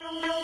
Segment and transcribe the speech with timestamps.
[0.00, 0.43] Música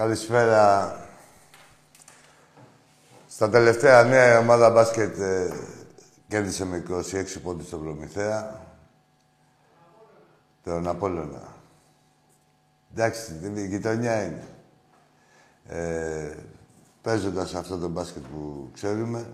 [0.00, 0.96] Καλησπέρα.
[3.26, 5.52] Στα τελευταία νέα η ομάδα μπάσκετ ε,
[6.28, 8.66] κέρδισε με 26 πόντους στον Προμηθέα.
[10.64, 11.54] Τον Απόλλωνα.
[12.92, 14.46] Εντάξει, η γειτονιά είναι.
[15.66, 16.36] Ε,
[17.02, 19.26] παίζοντας αυτό το μπάσκετ που ξέρουμε,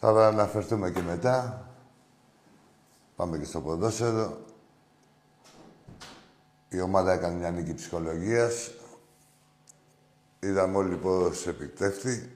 [0.00, 1.66] θα αναφερθούμε και μετά.
[3.16, 4.38] Πάμε και στο ποδόσφαιρο.
[6.72, 8.70] Η ομάδα έκανε μια νίκη ψυχολογίας.
[10.40, 12.32] Είδαμε όλοι πώς επικτεύθη.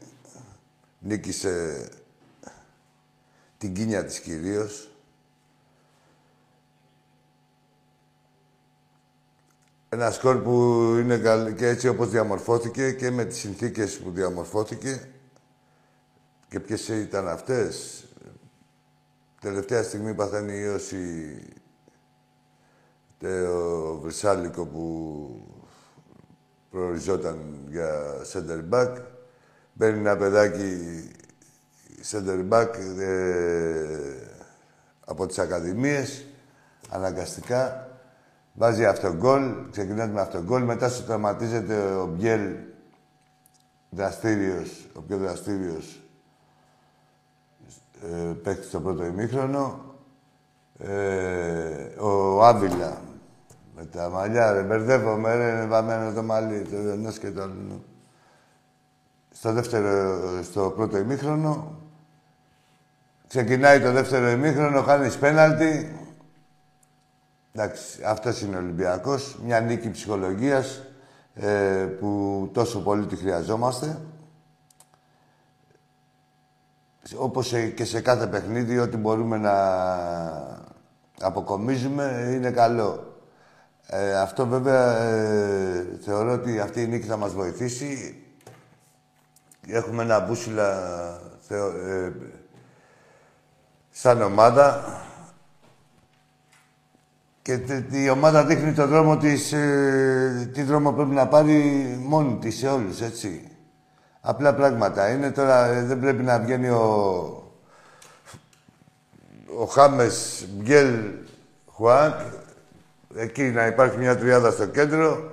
[0.98, 1.88] Νίκησε
[3.58, 4.90] την κίνια της κυρίως.
[9.88, 10.52] Ένα σκορ που
[10.98, 11.54] είναι καλ...
[11.54, 15.08] και έτσι όπως διαμορφώθηκε και με τις συνθήκες που διαμορφώθηκε
[16.48, 18.04] και ποιες ήταν αυτές.
[19.40, 21.38] Τελευταία στιγμή παθαίνει η ίωση
[23.20, 25.28] το Βρυσάλικο που
[26.70, 27.38] προοριζόταν
[27.68, 28.96] για center back.
[29.72, 30.78] Μπαίνει ένα παιδάκι
[32.10, 32.68] center back
[32.98, 33.98] ε,
[35.04, 36.26] από τις ακαδημίες,
[36.90, 37.90] αναγκαστικά.
[38.54, 42.54] Βάζει αυτογκόλ, ξεκινάει με αυτογκόλ, μετά σου τραυματίζεται ο Μπιέλ
[43.90, 46.00] δραστήριος, ο πιο δραστήριος
[48.02, 49.94] ε, παίχτη στο πρώτο ημίχρονο.
[50.78, 53.05] Ε, ο Άβυλα
[53.76, 57.84] με τα μαλλιά, ρε, μπερδεύομαι, ρε, είναι βαμμένο το μαλλί, το ενός και το άλλο.
[59.30, 61.80] Στο δεύτερο, στο πρώτο ημίχρονο,
[63.28, 65.98] ξεκινάει το δεύτερο ημίχρονο, χάνεις πέναλτι.
[67.52, 69.38] Εντάξει, αυτός είναι ο Ολυμπιακός.
[69.44, 70.82] Μια νίκη ψυχολογίας
[71.34, 73.98] ε, που τόσο πολύ τη χρειαζόμαστε.
[77.16, 79.54] Όπως και σε κάθε παιχνίδι, ό,τι μπορούμε να
[81.20, 83.15] αποκομίζουμε είναι καλό.
[83.88, 88.20] Ε, αυτό βέβαια ε, θεωρώ ότι αυτή η νίκη θα μας βοηθήσει.
[89.66, 90.78] Έχουμε ένα μπούσουλα
[91.40, 92.12] θεω, ε,
[93.90, 94.84] σαν ομάδα
[97.42, 97.60] και
[97.90, 102.68] η ομάδα δείχνει τον δρόμο της, ε, τι δρόμο πρέπει να πάρει μόνη της σε
[102.68, 103.50] όλους, έτσι.
[104.20, 105.10] Απλά πράγματα.
[105.10, 106.82] Είναι τώρα, ε, δεν πρέπει να βγαίνει ο,
[109.58, 111.04] ο Χάμες Μπιέλ
[111.66, 112.14] Χουάνκ
[113.16, 115.30] εκεί να υπάρχει μια τριάδα στο κέντρο.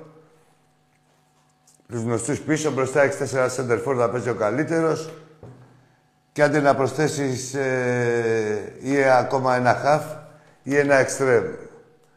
[1.88, 5.14] Τους γνωστούς πίσω, μπροστά έχεις τέσσερα center να παίζει ο καλύτερος.
[6.32, 10.18] Και άντε να προσθέσεις ε, ή ακόμα ένα half
[10.64, 11.50] ή ένα extreme.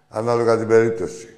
[0.08, 1.36] Ανάλογα την περίπτωση.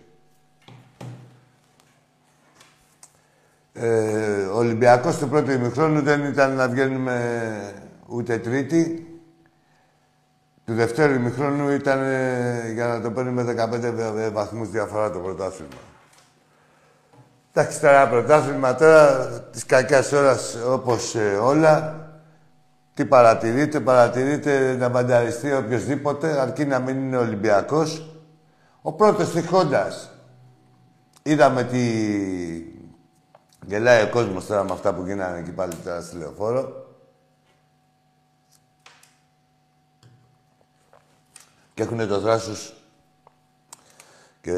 [3.73, 7.59] Ε, ο Ολυμπιακός του πρώτου ημιχρόνου δεν ήταν να βγαίνουμε
[8.07, 9.08] ούτε τρίτη.
[10.69, 13.55] Του δευτέρου ημιχρόνου ήταν ε, για να το παίρνει με
[14.29, 15.73] 15 βαθμούς διαφορά το πρωτάθλημα.
[17.53, 22.07] Εντάξει, τώρα πρωτάθλημα τώρα της κακιάς ώρας όπως ε, όλα.
[22.95, 28.19] Τι παρατηρείτε, παρατηρείτε να μανταριστεί οποιοδήποτε, αρκεί να μην είναι Ολυμπιακός.
[28.83, 30.11] Ο πρώτος τυχόντας.
[31.23, 31.83] Είδαμε τι...
[33.67, 36.78] Γελάει ο κόσμος τώρα με αυτά που γίνανε εκεί πάλι τώρα στη λεωφόρο.
[41.79, 42.75] Και έχουν το θράσος
[44.41, 44.55] και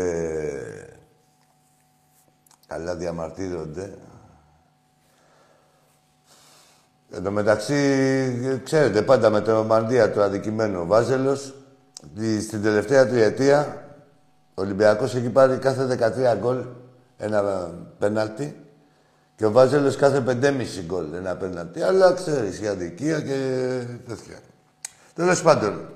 [2.66, 3.94] καλά διαμαρτύρονται.
[7.10, 11.54] Εν τω μεταξύ, ξέρετε, πάντα με το Μανδία το αδικημένο Βάζελος,
[12.40, 13.84] στην τελευταία τριετία,
[14.54, 15.86] ο Ολυμπιακός έχει πάρει κάθε
[16.34, 16.64] 13 γκολ
[17.16, 18.64] ένα πέναλτι
[19.36, 21.82] και ο Βάζελος κάθε 5,5 γκολ ένα πέναλτι.
[21.82, 24.38] Αλλά ξέρεις, η αδικία και τέτοια.
[25.14, 25.88] Τέλος πάντων,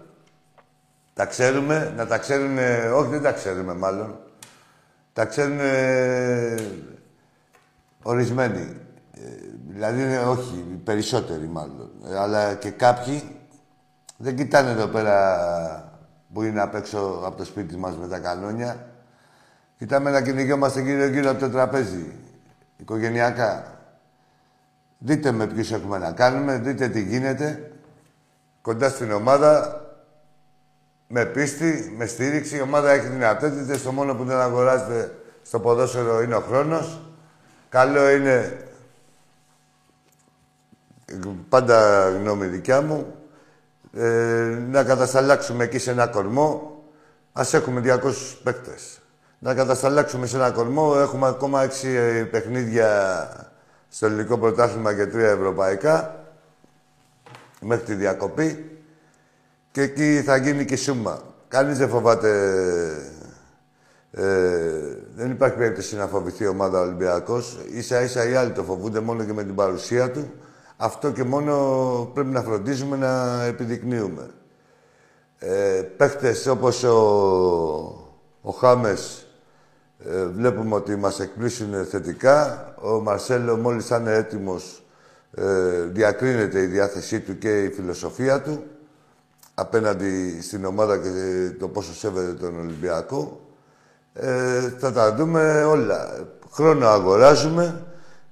[1.15, 2.59] τα ξέρουμε, να τα ξέρουν,
[2.95, 4.19] όχι δεν τα ξέρουμε μάλλον,
[5.13, 5.59] τα ξέρουν
[8.05, 8.77] ορισμένοι.
[9.13, 9.21] Ε,
[9.69, 11.91] δηλαδή, όχι, οι περισσότεροι μάλλον.
[12.11, 13.37] Ε, αλλά και κάποιοι
[14.17, 16.03] δεν κοιτάνε εδώ πέρα
[16.33, 18.87] που είναι απ' έξω από το σπίτι μας με τα κανόνια.
[19.79, 22.13] Κοιτάμε να κυνηγιόμαστε γύρω-γύρω από το τραπέζι,
[22.77, 23.79] οικογενειακά.
[24.99, 27.73] Δείτε με ποιους έχουμε να κάνουμε, δείτε τι γίνεται.
[28.61, 29.84] Κοντά στην ομάδα,
[31.09, 32.57] με πίστη, με στήριξη.
[32.57, 33.83] Η ομάδα έχει δυνατότητες.
[33.83, 37.01] Το μόνο που δεν αγοράζεται στο ποδόσφαιρο είναι ο χρόνος.
[37.69, 38.67] Καλό είναι,
[41.49, 43.15] πάντα γνώμη δικιά μου,
[43.93, 46.79] ε, να κατασταλάξουμε εκεί σε ένα κορμό.
[47.33, 48.99] Ας έχουμε 200 παίκτες.
[49.39, 50.95] Να κατασταλάξουμε σε ένα κορμό.
[50.99, 53.29] Έχουμε ακόμα 6 ε, παιχνίδια
[53.89, 56.25] στο ελληνικό πρωτάθλημα και τρία ευρωπαϊκά
[57.61, 58.74] μέχρι τη διακοπή
[59.75, 61.23] και εκεί θα γίνει και σούμα.
[61.49, 62.31] Κανείς δεν φοβάται...
[64.11, 64.25] Ε,
[65.15, 67.59] δεν υπάρχει περίπτωση να φοβηθεί η ομάδα Ολυμπιακός.
[67.73, 70.33] Ίσα ίσα οι άλλοι το φοβούνται μόνο και με την παρουσία του.
[70.77, 74.31] Αυτό και μόνο πρέπει να φροντίζουμε να επιδεικνύουμε.
[75.39, 76.97] Ε, παίχτες όπως ο,
[78.41, 79.27] ο Χάμες
[79.99, 82.75] ε, βλέπουμε ότι μας εκπλήσουν θετικά.
[82.83, 84.85] Ο Μαρσέλο μόλις θα είναι έτοιμος
[85.31, 88.65] ε, διακρίνεται η διάθεσή του και η φιλοσοφία του
[89.55, 91.11] απέναντι στην ομάδα και
[91.59, 93.41] το πόσο σέβεται τον Ολυμπιακό.
[94.13, 96.27] Ε, θα τα δούμε όλα.
[96.51, 97.85] Χρόνο αγοράζουμε,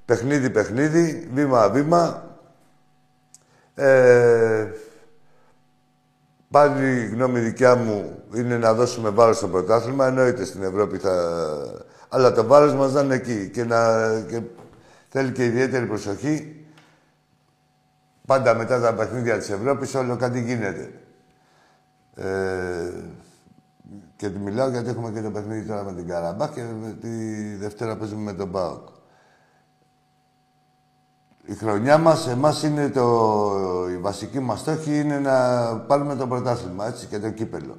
[0.04, 2.30] παιχνίδι-παιχνίδι, βήμα-βήμα.
[3.74, 4.70] Ε,
[6.50, 10.06] πάλι η γνώμη δικιά μου είναι να δώσουμε βάρος στο πρωτάθλημα.
[10.06, 11.14] Εννοείται στην Ευρώπη θα...
[12.08, 14.10] Αλλά το βάρος μας να είναι εκεί και, να...
[14.20, 14.40] και
[15.08, 16.66] θέλει και ιδιαίτερη προσοχή.
[18.26, 20.90] Πάντα μετά τα παιχνίδια της Ευρώπης όλο κάτι γίνεται.
[22.14, 22.90] Ε,
[24.16, 26.62] και τη μιλάω γιατί έχουμε και το παιχνίδι τώρα με την Καραμπά και
[27.00, 27.08] τη
[27.56, 28.88] Δευτέρα παίζουμε με τον ΠΑΟΚ.
[31.44, 33.88] Η χρονιά μας, εμάς είναι το...
[33.90, 37.74] Η βασική μας στόχη είναι να πάρουμε το πρωτάθλημα, έτσι, και το κύπελο.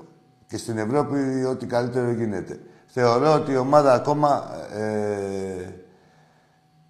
[0.48, 2.60] Και στην Ευρώπη ό,τι καλύτερο γίνεται.
[2.86, 4.44] Θεωρώ ότι η ομάδα ακόμα
[4.74, 5.84] ε,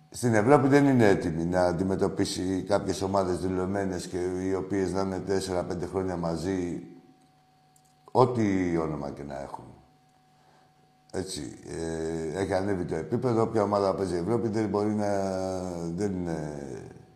[0.10, 5.22] στην Ευρώπη δεν είναι έτοιμη να αντιμετωπίσει κάποιες ομάδες δηλωμένες και οι οποίες να είναι
[5.28, 6.82] 4-5 χρόνια μαζί
[8.16, 9.66] Ό,τι όνομα και να έχουν.
[11.12, 11.60] Έτσι.
[11.68, 13.42] Ε, έχει ανέβει το επίπεδο.
[13.42, 15.08] Όποια ομάδα παίζει η Ευρώπη δεν μπορεί να...
[15.96, 16.62] δεν είναι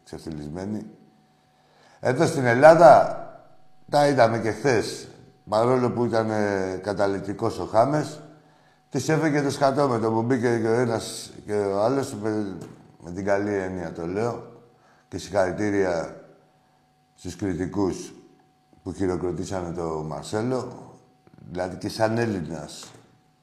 [0.04, 0.86] ξεφτυλισμένη.
[2.00, 3.22] Εδώ στην Ελλάδα
[3.90, 5.08] τα είδαμε και χθες.
[5.50, 8.22] Παρόλο που ήταν ε, καταλητικός ο Χάμες,
[8.90, 12.58] τη έφεγε το σκατόμετρο που μπήκε και ο ένας και ο άλλος, με,
[13.04, 14.52] με την καλή έννοια το λέω,
[15.08, 16.22] και συγχαρητήρια
[17.16, 18.14] στους κριτικούς
[18.84, 20.87] που χειροκροτήσανε το Μαρσέλο.
[21.52, 22.92] Δηλαδή και σαν Έλληνας.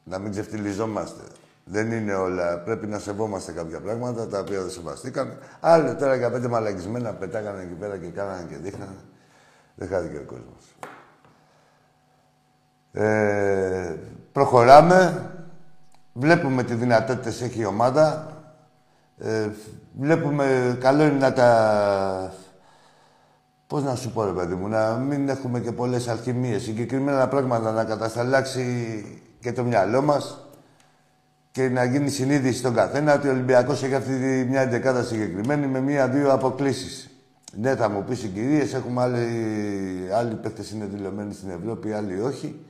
[0.05, 1.23] Να μην ξεφτυλιζόμαστε.
[1.65, 2.59] Δεν είναι όλα.
[2.59, 5.39] Πρέπει να σεβόμαστε κάποια πράγματα τα οποία δεν σεβαστήκαν.
[5.61, 8.97] Άλλο τώρα για πέντε μαλακισμένα πετάγανε εκεί πέρα και κάνανε και δείχνανε.
[9.75, 10.77] Δεν χάθηκε ο κόσμος.
[12.93, 13.97] Ε,
[14.33, 15.31] προχωράμε.
[16.13, 18.33] Βλέπουμε τι δυνατότητες έχει η ομάδα.
[19.19, 19.49] Ε,
[20.01, 22.33] βλέπουμε, καλό είναι να τα
[23.67, 26.63] Πώς να σου πω, ρε παιδί μου, να μην έχουμε και πολλές αλχημίες.
[26.63, 29.05] Συγκεκριμένα πράγματα να κατασταλάξει
[29.41, 30.49] και το μυαλό μας
[31.51, 35.67] και να γίνει συνείδηση στον καθένα ότι ο Ολυμπιακός έχει αυτή τη, μια εντεκάδα συγκεκριμένη
[35.67, 37.11] με μία-δύο αποκλήσεις.
[37.57, 39.29] Ναι, θα μου πεις συγκυρίε, έχουμε άλλοι,
[40.15, 42.65] άλλοι παίχτε είναι δηλωμένοι στην Ευρώπη, άλλοι όχι.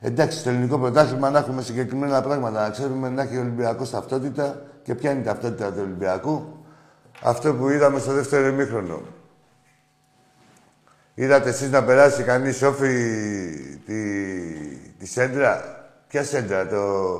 [0.00, 4.62] Εντάξει, στο ελληνικό πρωτάθλημα να έχουμε συγκεκριμένα πράγματα, να ξέρουμε να έχει ο Ολυμπιακός ταυτότητα
[4.82, 6.44] και ποια είναι η ταυτότητα του Ολυμπιακού.
[7.22, 9.00] Αυτό που είδαμε στο δεύτερο ημίχρονο.
[11.22, 12.94] Είδατε εσείς να περάσει κανείς όφη
[13.86, 13.94] τη,
[14.98, 15.62] τη σέντρα;
[16.08, 17.18] Ποια σέντρα, το,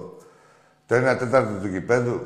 [0.86, 2.20] το 1 τέταρτο του γηπέδου;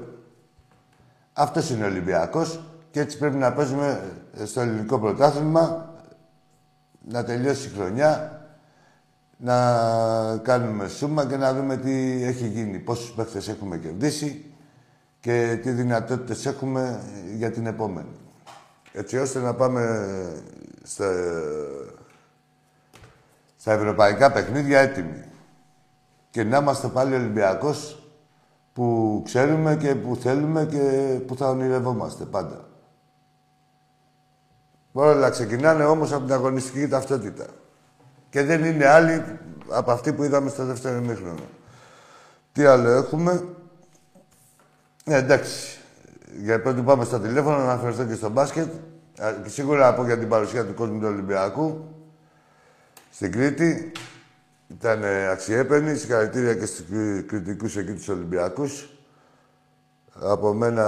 [1.32, 4.02] Αυτός είναι ο Ολυμπιακός και έτσι πρέπει να παίζουμε
[4.44, 5.94] στο ελληνικό πρωτάθλημα,
[7.08, 8.40] να τελειώσει η χρονιά,
[9.36, 9.56] να
[10.42, 14.44] κάνουμε σούμα και να δούμε τι έχει γίνει, πόσους παίχτες έχουμε κερδίσει
[15.20, 17.00] και τι δυνατότητες έχουμε
[17.36, 18.16] για την επόμενη.
[18.92, 20.10] Έτσι ώστε να πάμε
[20.86, 21.12] στα,
[23.56, 25.24] στα ευρωπαϊκά παιχνίδια έτοιμοι.
[26.30, 28.02] Και να είμαστε πάλι Ολυμπιακός
[28.72, 32.64] που ξέρουμε και που θέλουμε και που θα ονειρευόμαστε πάντα.
[34.92, 37.46] Όλα ξεκινάνε όμως από την αγωνιστική ταυτότητα.
[38.30, 39.38] Και δεν είναι άλλοι
[39.68, 41.44] από αυτή που είδαμε στο δεύτερο ημίχρονο.
[42.52, 43.44] Τι άλλο έχουμε;
[45.04, 45.78] Ναι, εντάξει.
[46.42, 48.72] Για πρώτη πάμε στο τηλέφωνο, να αναφερθώ και στο μπάσκετ.
[49.46, 51.94] Σίγουρα να πω για την παρουσία του κόσμου του Ολυμπιακού
[53.10, 53.92] στην Κρήτη.
[54.68, 55.96] Ήταν αξιέπαινη.
[55.96, 56.86] Συγχαρητήρια και στους
[57.26, 58.88] κριτικούς εκεί τους Ολυμπιακούς.
[60.20, 60.84] Από μένα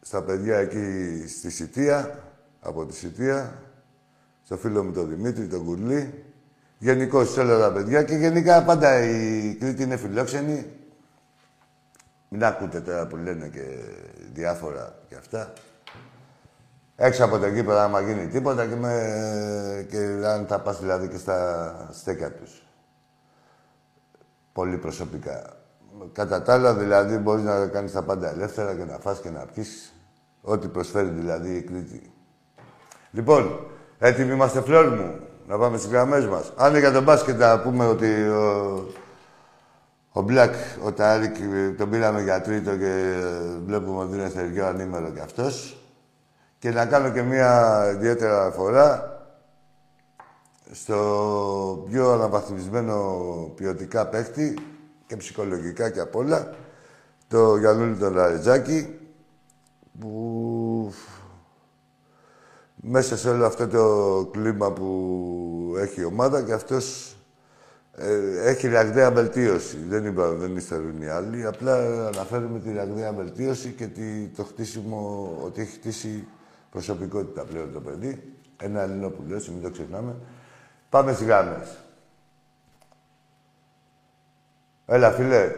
[0.00, 2.22] στα παιδιά εκεί στη Σιτία,
[2.60, 3.62] από τη Σιτία,
[4.44, 6.24] στο φίλο μου τον Δημήτρη, τον Κουρλή.
[6.78, 10.66] Γενικώ σε όλα τα παιδιά και γενικά πάντα η Κρήτη είναι φιλόξενη.
[12.28, 13.62] Μην ακούτε τώρα που λένε και
[14.32, 15.52] διάφορα και αυτά.
[16.96, 19.86] Έξω από το κήπεδο, άμα γίνει τίποτα και, με...
[19.90, 22.66] και αν θα πας δηλαδή και στα στέκια τους.
[24.52, 25.56] Πολύ προσωπικά.
[26.12, 29.46] Κατά τα άλλα, δηλαδή, μπορείς να κάνεις τα πάντα ελεύθερα και να φας και να
[29.54, 29.94] πιεις.
[30.42, 32.12] Ό,τι προσφέρει δηλαδή η Κρήτη.
[33.10, 33.66] Λοιπόν,
[33.98, 36.52] έτοιμοι είμαστε φλόρ μου, να πάμε στις γραμμές μας.
[36.56, 38.86] Αν είναι για τον μπάσκετ να πούμε ότι ο,
[40.12, 41.36] ο Μπλακ, ο Τάρικ,
[41.78, 43.14] τον πήραμε για τρίτο και
[43.66, 45.80] βλέπουμε ότι είναι θεργείο ανήμερο κι αυτός.
[46.58, 49.16] Και να κάνω και μία ιδιαίτερα φορά
[50.72, 53.22] στο πιο αναβαθμισμένο
[53.54, 54.58] ποιοτικά παίχτη
[55.06, 56.54] και ψυχολογικά και απ' όλα,
[57.28, 58.98] το Γιαννούλη τον Λαρετζάκη,
[60.00, 60.92] που
[62.76, 67.16] μέσα σε όλο αυτό το κλίμα που έχει η ομάδα και αυτός
[67.96, 69.76] ε, έχει ραγδαία βελτίωση.
[69.88, 71.46] Δεν, είπα, δεν ύστερουν οι άλλοι.
[71.46, 73.88] Απλά αναφέρουμε τη ραγδαία βελτίωση και
[74.36, 76.26] το χτίσιμο, ότι έχει χτίσει
[76.76, 78.32] προσωπικότητα πλέον το παιδί.
[78.56, 80.14] Ένα Ελληνόπουλο, έτσι, μην το ξεχνάμε.
[80.90, 81.78] Πάμε στις γάμες.
[84.86, 85.50] Έλα, φίλε.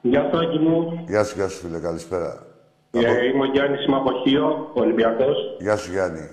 [0.00, 1.04] Γεια σου, Άγγι μου.
[1.06, 1.78] Γεια σου, γεια σου, φίλε.
[1.78, 2.46] Καλησπέρα.
[2.90, 5.36] Ε, είμαι ο Γιάννης, είμαι από Χίο, Ολυμπιακός.
[5.58, 6.28] Γεια σου, Γιάννη.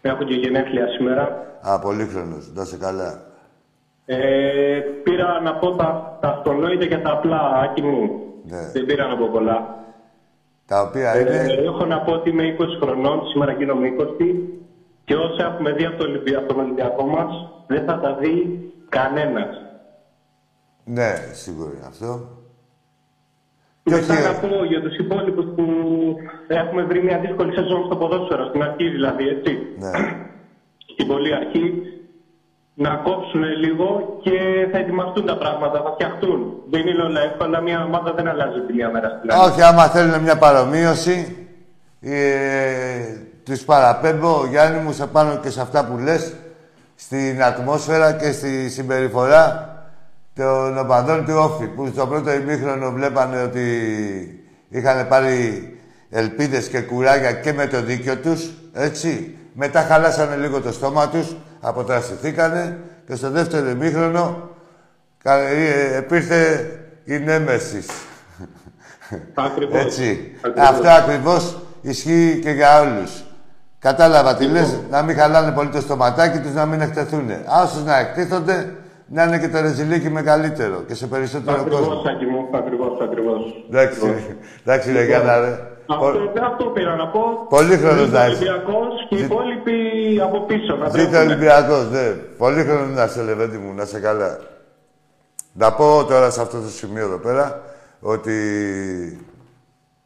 [0.00, 1.46] Έχω και γενέθλια σήμερα.
[1.60, 2.52] Α, πολύχρονος.
[2.54, 3.22] Να σε καλά.
[4.06, 8.20] Ε, πήρα να πω τα, τα αυτονόητα και τα απλά, Άκη μου.
[8.44, 8.70] Ναι.
[8.72, 9.75] Δεν πήρα να πω πολλά.
[10.66, 11.52] Τα οποία Ε, είναι...
[11.64, 14.34] έχω να πω ότι είμαι 20 χρονών, σήμερα γίνομαι 20
[15.04, 17.30] και όσα έχουμε δει από, το Ολυμπια- από τον Ολυμπιακό μας
[17.66, 18.34] δεν θα τα δει
[18.88, 19.56] κανένας.
[20.84, 22.28] Ναι, σίγουρα είναι αυτό.
[23.82, 25.64] Και Και μετά όχι- να πω για τους υπόλοιπους που
[26.48, 29.52] έχουμε βρει μια δύσκολη σεζόν στο ποδόσφαιρο, στην αρχή δηλαδή, έτσι.
[29.78, 29.90] Ναι.
[30.92, 31.82] Στην πολύ αρχή,
[32.78, 34.30] να κόψουν λίγο και
[34.72, 36.62] θα ετοιμαστούν τα πράγματα, θα φτιαχτούν.
[36.70, 39.50] Δεν είναι όλα εύκολα, μια ομάδα δεν αλλάζει τη μία μέρα στην άλλη.
[39.50, 41.46] Όχι, άμα θέλουν μια παρομοίωση,
[42.00, 42.16] ε,
[43.44, 46.34] τους παραπέμπω, Γιάννη μου, σε πάνω και σε αυτά που λες,
[46.94, 49.74] στην ατμόσφαιρα και στη συμπεριφορά
[50.34, 53.66] των οπαδών του Όφη, που στο πρώτο ημίχρονο βλέπανε ότι
[54.68, 55.70] είχαν πάρει
[56.10, 59.30] ελπίδες και κουράγια και με το δίκιο τους, έτσι.
[59.58, 64.50] Μετά χαλάσανε λίγο το στόμα τους, αποτραστηθήκανε και στο δεύτερο ημίχρονο
[65.22, 66.70] κα- ε, επήρθε
[67.04, 67.86] η νέμεσης.
[69.34, 69.84] Ακριβώς.
[69.84, 70.36] Έτσι.
[70.42, 70.68] Ακριβώς.
[70.68, 73.24] Αυτό ακριβώς ισχύει και για όλους.
[73.78, 77.30] Κατάλαβα τι λες, να μην χαλάνε πολύ το στοματάκι τους, να μην εκτεθούν.
[77.46, 78.74] Άσως να εκτίθονται,
[79.06, 81.76] να είναι και το ρεζιλίκι μεγαλύτερο και σε περισσότερο κόσμο.
[81.76, 83.64] Ακριβώς, Άκη μου, ακριβώς, ακριβώς.
[83.70, 84.00] Εντάξει,
[84.64, 85.58] εντάξει ρε Γιάννα ρε.
[85.88, 87.20] Αυτό, αυτό πήρα να πω.
[87.48, 88.36] Πολύχρονος να είσαι.
[88.44, 89.76] Ολυμπιακός και οι Ζη- υπόλοιποι
[90.22, 90.76] από πίσω.
[90.76, 91.18] Να Ζήτω τρέχουνε.
[91.32, 92.10] Ολυμπιακός, ναι.
[92.38, 94.38] Πολύ χρόνο να είσαι, Λεβέντη μου, να είσαι καλά.
[95.52, 97.62] Να πω τώρα σε αυτό το σημείο εδώ πέρα
[98.00, 98.36] ότι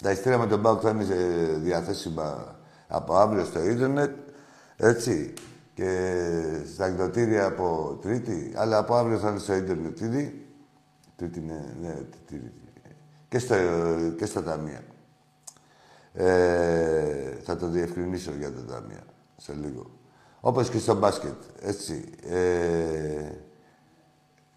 [0.02, 2.56] τα ειστήρια με τον Μπάουκ θα είναι ε, διαθέσιμα
[2.88, 4.10] από αύριο στο ίντερνετ,
[4.76, 5.32] έτσι,
[5.74, 6.12] και
[6.74, 10.46] στα εκδοτήρια από Τρίτη, αλλά από αύριο θα είναι στο ίντερνετ ήδη.
[11.16, 11.94] Τρίτη είναι, ναι,
[12.26, 12.52] Τρίτη.
[13.28, 13.54] Και, στο,
[14.18, 14.80] και στα ταμεία.
[16.12, 19.02] Ε, θα το διευκρινίσω για τα ταμεία
[19.36, 19.90] σε λίγο.
[20.40, 22.10] Όπως και στο μπάσκετ, έτσι.
[22.22, 23.30] Ε,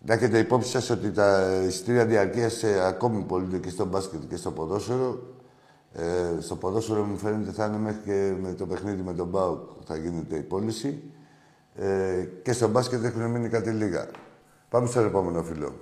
[0.05, 4.35] να έχετε υπόψη σας ότι τα εισιτήρια διαρκείας ε, ακόμη πωλούνται και στο μπάσκετ και
[4.35, 5.33] στο ποδόσφαιρο.
[5.93, 9.69] Ε, στο ποδόσφαιρο μου φαίνεται θα είναι μέχρι και με το παιχνίδι με τον ΠΑΟΚ
[9.85, 11.03] θα γίνεται η πώληση.
[11.75, 14.07] Ε, και στο μπάσκετ έχουν μείνει κάτι λίγα.
[14.69, 15.75] Πάμε στο επόμενο φίλο.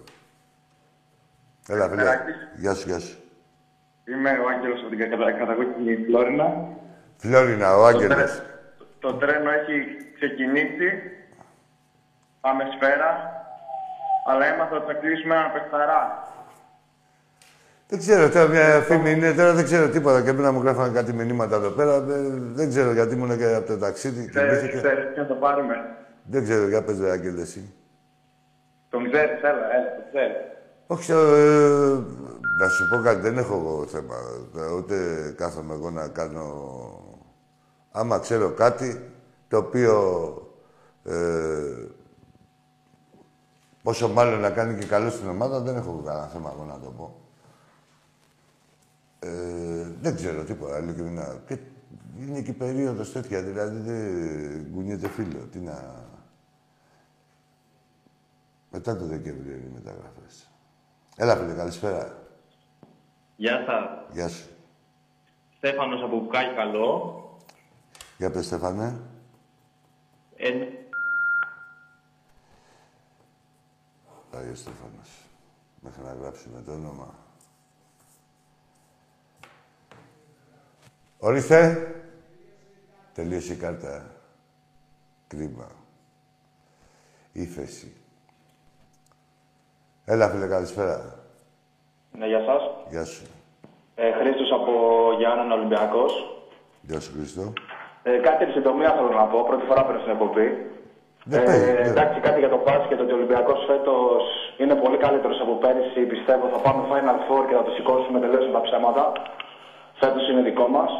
[1.67, 2.03] Έλα, φίλε.
[2.03, 2.23] Καλησπέρα,
[2.59, 3.19] Γεια σου, γεια σου.
[4.11, 6.47] Είμαι ο Άγγελος από την κατα- καταγωγή Φλόρινα.
[7.17, 8.15] Φλόρινα, ο Το, Άγγελος.
[8.15, 8.41] τρέ-
[8.99, 9.75] το τρένο έχει
[10.17, 10.89] ξεκινήσει.
[12.41, 13.11] Πάμε σφαίρα.
[14.29, 16.01] Αλλά έμαθα ότι θα κλείσουμε ένα παιχταρά.
[17.87, 20.21] Δεν ξέρω, τώρα μια φήμη είναι, τώρα δεν ξέρω τίποτα.
[20.23, 21.99] Και εμένα μου γράφανε κάτι μηνύματα εδώ πέρα.
[21.99, 24.29] Δεν, δεν ξέρω γιατί ήμουν και από το ταξίδι.
[24.29, 24.77] Ξέρεις, Κοιμήθηκα.
[24.77, 25.75] ξέρεις ποιον θα πάρουμε.
[26.23, 27.73] Δεν ξέρω, για πες, ρε Άγγελε, εσύ.
[28.89, 30.35] Τον ξέρεις, έλα, έλα, τον ξέρεις.
[30.87, 31.15] Όχι, ε,
[32.61, 34.15] να σου πω κάτι, δεν έχω εγώ θέμα.
[34.77, 34.95] Ούτε
[35.37, 36.45] κάθομαι εγώ να κάνω...
[37.91, 39.11] Άμα ξέρω κάτι,
[39.47, 40.35] το οποίο...
[41.03, 41.87] Ε,
[43.83, 46.89] πόσο μάλλον να κάνει και καλό στην ομάδα, δεν έχω κανένα θέμα εγώ να το
[46.89, 47.15] πω.
[49.19, 51.41] Ε, δεν ξέρω τίποτα, ειλικρινά.
[51.47, 51.57] Και
[52.19, 55.39] είναι και περίοδος τέτοια, δηλαδή δεν κουνιέται φίλο.
[55.51, 56.05] Τι να...
[58.71, 60.51] Μετά το Δεκέμβριο είναι οι μεταγραφές.
[61.15, 62.20] Έλα, φίλε, καλησπέρα.
[63.41, 64.13] Γεια σας.
[64.13, 64.49] Γεια σου.
[65.57, 67.39] Στέφανος από Μπουκάκι Καλό.
[68.17, 69.01] Για πες, Στέφανε.
[70.35, 70.49] Ε,
[74.31, 75.09] Πάει ο Στέφανος.
[75.81, 77.15] Μέχρι να γράψουμε το όνομα.
[81.17, 81.87] Ορίστε.
[83.13, 84.15] Τελείωσε η κάρτα.
[85.27, 85.71] Κρίμα.
[87.31, 87.93] Ήφεση.
[90.05, 91.20] Έλα, φίλε, καλησπέρα.
[92.17, 92.61] Ναι, γεια σας.
[92.89, 93.23] Γεια σου.
[93.95, 94.71] Ε, Χρήστος από
[95.17, 96.11] Γιάννενα Ολυμπιακός.
[96.81, 97.53] Γεια σου, Χριστό.
[98.03, 99.37] Ε, κάτι εν συντομία θέλω να πω.
[99.49, 100.47] Πρώτη φορά παίρνω στην εκπομπή.
[101.31, 101.85] Δεν παίζει, Ε, δεν.
[101.91, 104.23] εντάξει, κάτι για το Πάσχη και το ότι ο Ολυμπιακός φέτος
[104.61, 106.01] είναι πολύ καλύτερος από πέρυσι.
[106.13, 109.03] Πιστεύω θα πάμε Final Four και θα το σηκώσουμε τελείως τα ψέματα.
[110.01, 110.91] Φέτος είναι δικό μας.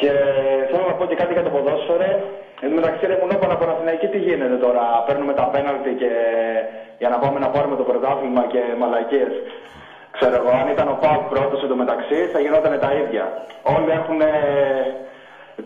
[0.00, 0.10] Και
[0.70, 2.10] θέλω να πω και κάτι για το ποδόσφαιρο.
[2.62, 4.82] Εν τω μεταξύ, ρε Μουνόπανα Παναθηναϊκή, τι γίνεται τώρα.
[5.06, 6.10] Παίρνουμε τα πέναλτι και
[7.02, 9.32] για να πάμε να πάρουμε το πρωτάθλημα και μαλακίες.
[10.16, 13.24] Ξέρω εγώ, αν ήταν ο Πάουκ πρώτος εντωμεταξύ, θα γινόταν τα ίδια.
[13.74, 14.20] Όλοι έχουν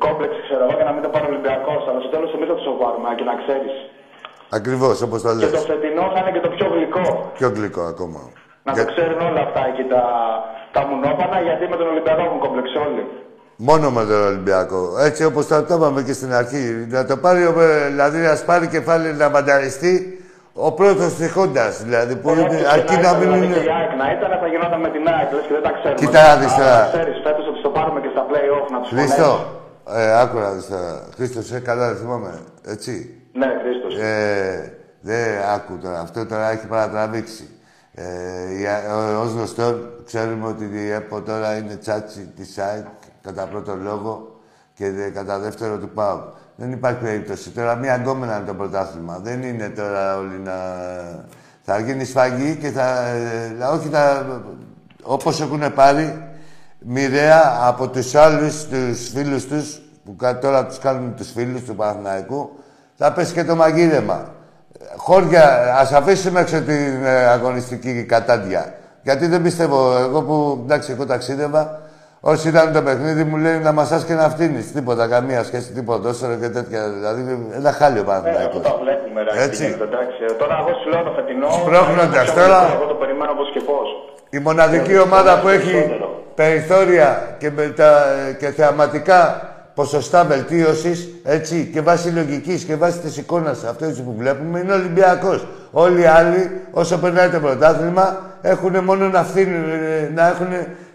[0.05, 1.81] κόμπλεξ, ξέρω εγώ, για να μην το πάρει ο Ολυμπιακός.
[1.89, 3.75] Αλλά στο τέλος εμείς θα του πάρουμε, και να ξέρεις.
[4.59, 5.67] Ακριβώς, όπως το Και το λες.
[5.71, 7.07] φετινό θα είναι και το πιο γλυκό.
[7.39, 8.21] Πιο γλυκό ακόμα.
[8.67, 10.03] Να Για- το ξέρουν όλα αυτά εκεί τα,
[10.77, 13.03] τα μουνόπανα, γιατί με τον Ολυμπιακό έχουν κόμπλεξ όλοι.
[13.57, 14.99] Μόνο με τον Ολυμπιακό.
[14.99, 16.87] Έτσι όπως το, το είπαμε και στην αρχή.
[16.89, 17.55] Να το πάρει, ο-
[17.89, 21.83] δηλαδή να σπάρει κεφάλι να μανταριστεί ο πρώτος τυχόντας.
[21.83, 23.55] Δηλαδή που είναι, αρκεί να μην δηλαδή, είναι...
[23.55, 25.99] Και η ΑΕΚ να ήταν, θα γινόταν με την ΑΕΚ, λες και δεν τα ξέρουμε.
[26.01, 26.89] Κοίτα να δεις τώρα.
[26.93, 30.13] Ξέρεις, φέτος θα τους το πάρουμε και στα play-off να τους Χρήστο, φωνεύσουμε.
[30.15, 30.93] ε, άκου να δεις τώρα.
[31.17, 32.31] Χρήστος, ε, καλά δεν θυμάμαι.
[32.75, 32.93] Έτσι.
[33.41, 33.93] Ναι, Χρήστος.
[34.05, 35.99] Ε, δεν άκου τώρα.
[36.01, 37.49] Αυτό τώρα έχει παρατραβήξει.
[37.95, 38.05] Ε,
[38.61, 42.87] η- ο- ως γνωστόν, ξέρουμε ότι η ΕΠΟ τώρα είναι τσάτσι της ΑΕΚ
[43.25, 44.41] κατά πρώτο λόγο
[44.75, 46.21] και δε- κατά δεύτερο του ΠΑΟ.
[46.57, 47.51] Δεν υπάρχει περίπτωση.
[47.51, 49.19] Τώρα μία γκόμενα είναι το πρωτάθλημα.
[49.23, 50.53] Δεν είναι τώρα όλοι να...
[51.63, 53.07] Θα γίνει σφαγή και θα...
[53.09, 54.27] ε, όχι θα...
[55.03, 56.29] Όπως έχουν πάρει
[56.79, 61.75] μοιραία από τους άλλους, τους φίλους τους, που κα- τώρα τους κάνουν τους φίλους του
[61.75, 62.51] Παναθηναϊκού,
[62.97, 64.29] θα πέσει και το μαγείρεμα.
[64.97, 68.75] Χώρια, ας αφήσουμε έξω την ε, αγωνιστική κατάντια.
[69.03, 71.81] Γιατί δεν πιστεύω, εγώ που, εντάξει, εγώ ταξίδευα,
[72.31, 74.73] όσοι ήταν το παιχνίδι μου λένε να μασάς και να φτύνεις.
[74.73, 76.81] Τίποτα, καμία σχέση, τίποτα, όσο και τέτοια.
[76.91, 77.21] Δηλαδή,
[77.59, 78.63] ένα χάλιο Ε, αυτό Παναθηναϊκός.
[78.63, 79.43] τα βλέπουμε, ρε.
[79.45, 79.61] Έτσι.
[79.61, 80.17] τι γίνεται, εντάξει.
[80.29, 81.49] Ε, Τώρα, εγώ σου λέω το φετινό.
[81.61, 83.89] Σπρώχνοντας θα είναι τώρα- πιο γλυκό, Εγώ το περιμένω πώς και πώς.
[84.31, 85.77] Η μοναδική ομάδα που έχει
[86.35, 87.09] περιθώρια
[87.39, 87.91] και, με τα,
[88.39, 94.59] και θεαματικά ποσοστά βελτίωσης, έτσι, και βάσει λογικής και βάσει της εικόνας αυτή που βλέπουμε,
[94.61, 95.47] είναι ο Ολυμπιακός.
[95.73, 100.47] Όλοι οι άλλοι, όσο περνάει το πρωτάθλημα, έχουν μόνο να φθήνουν, ε, να έχουν.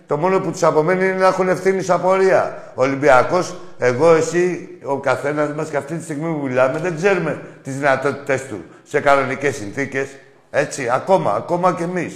[0.10, 2.41] Το μόνο που τους απομένει είναι να έχουν ευθύνη σε απορία.
[2.80, 3.45] Ο Ολυμπιακός,
[3.89, 4.43] εγώ, εσύ,
[4.93, 7.32] ο καθένας μας και αυτή τη στιγμή που μιλάμε, δεν ξέρουμε
[7.65, 8.60] τις δυνατότητέ του
[8.91, 10.08] σε κανονικές συνθήκες.
[10.63, 12.13] Έτσι, ακόμα, ακόμα κι εμείς.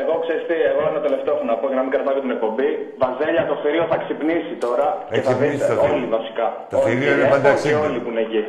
[0.00, 2.32] Εγώ ξέρεις τι, εγώ ένα τελευταίο έχω να πω για να μην κρατάω και την
[2.36, 2.68] εκπομπή.
[3.02, 4.86] Βαζέλια, το θηρίο θα ξυπνήσει τώρα.
[5.08, 5.94] και Έχει θα ξυπνήσει δείτε το θηρίο.
[5.96, 6.46] όλοι βασικά.
[6.72, 7.86] Το Όλοι θηρίο και είναι οι πάντα Apple Και ξύπνιο.
[7.88, 8.42] όλοι που είναι εκεί.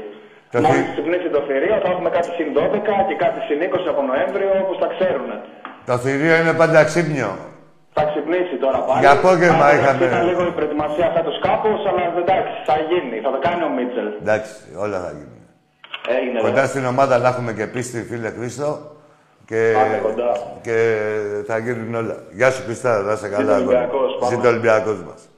[0.53, 3.85] Το Μόλι θη- ξυπνήσει το θηρίο θα έχουμε κάτι συν 12 και κάτι συν 20
[3.93, 5.29] από Νοέμβριο όπως τα ξέρουν.
[5.89, 7.31] Το θηρίο είναι πάντα ξύπνιο.
[7.97, 8.99] Θα ξυπνήσει τώρα πάλι.
[9.03, 13.15] Για απόγευμα Άρα, είχαμε- Ήταν λίγο η προετοιμασία φέτος κάπως, αλλά εντάξει, θα γίνει.
[13.25, 14.07] Θα το κάνει ο Μίτσελ.
[14.21, 14.53] Εντάξει,
[14.86, 15.36] όλα θα γίνουν.
[16.17, 16.39] Έγινε.
[16.45, 16.67] Κοντά ρε.
[16.67, 18.69] στην ομάδα να έχουμε και πίστη, φίλε Χρήστο.
[19.45, 20.31] Και, Πάμε κοντά.
[20.62, 20.75] και
[21.47, 22.15] θα γίνουν όλα.
[22.31, 23.41] Γεια σου, Χριστά, να είσαι καλά.
[23.43, 23.75] Ζήτω ο αγόρι.
[23.75, 24.36] Ολυμπιακός, πάμε.
[24.36, 25.29] Ζήτω ο Ολυμπιακός μας.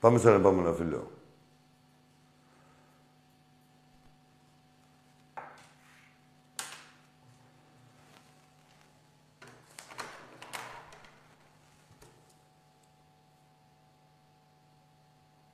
[0.00, 1.10] Πάμε στον επόμενο φίλο.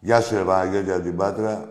[0.00, 1.68] Γεια σου, Ευαγγέλια από την Πάτρα.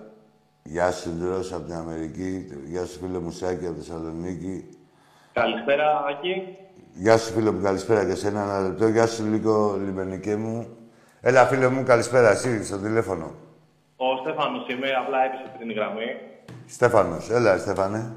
[0.64, 2.48] Γεια σου, Δρός από την Αμερική.
[2.66, 4.66] Γεια σου, φίλε Μουσάκη από τη Θεσσαλονίκη.
[5.34, 6.58] καλησπέρα, Άκη.
[6.94, 8.88] Γεια σου, φίλε μου, καλησπέρα και σε ένα λεπτό.
[8.88, 10.68] Γεια σου, Λίκο Λιμενικέ μου.
[11.22, 13.32] Έλα, φίλε μου, καλησπέρα, εσύ, στο τηλέφωνο.
[13.96, 16.06] Ο Στέφανος είμαι, απλά έπεισε την γραμμή.
[16.68, 18.14] Στέφανος, έλα, Στέφανε.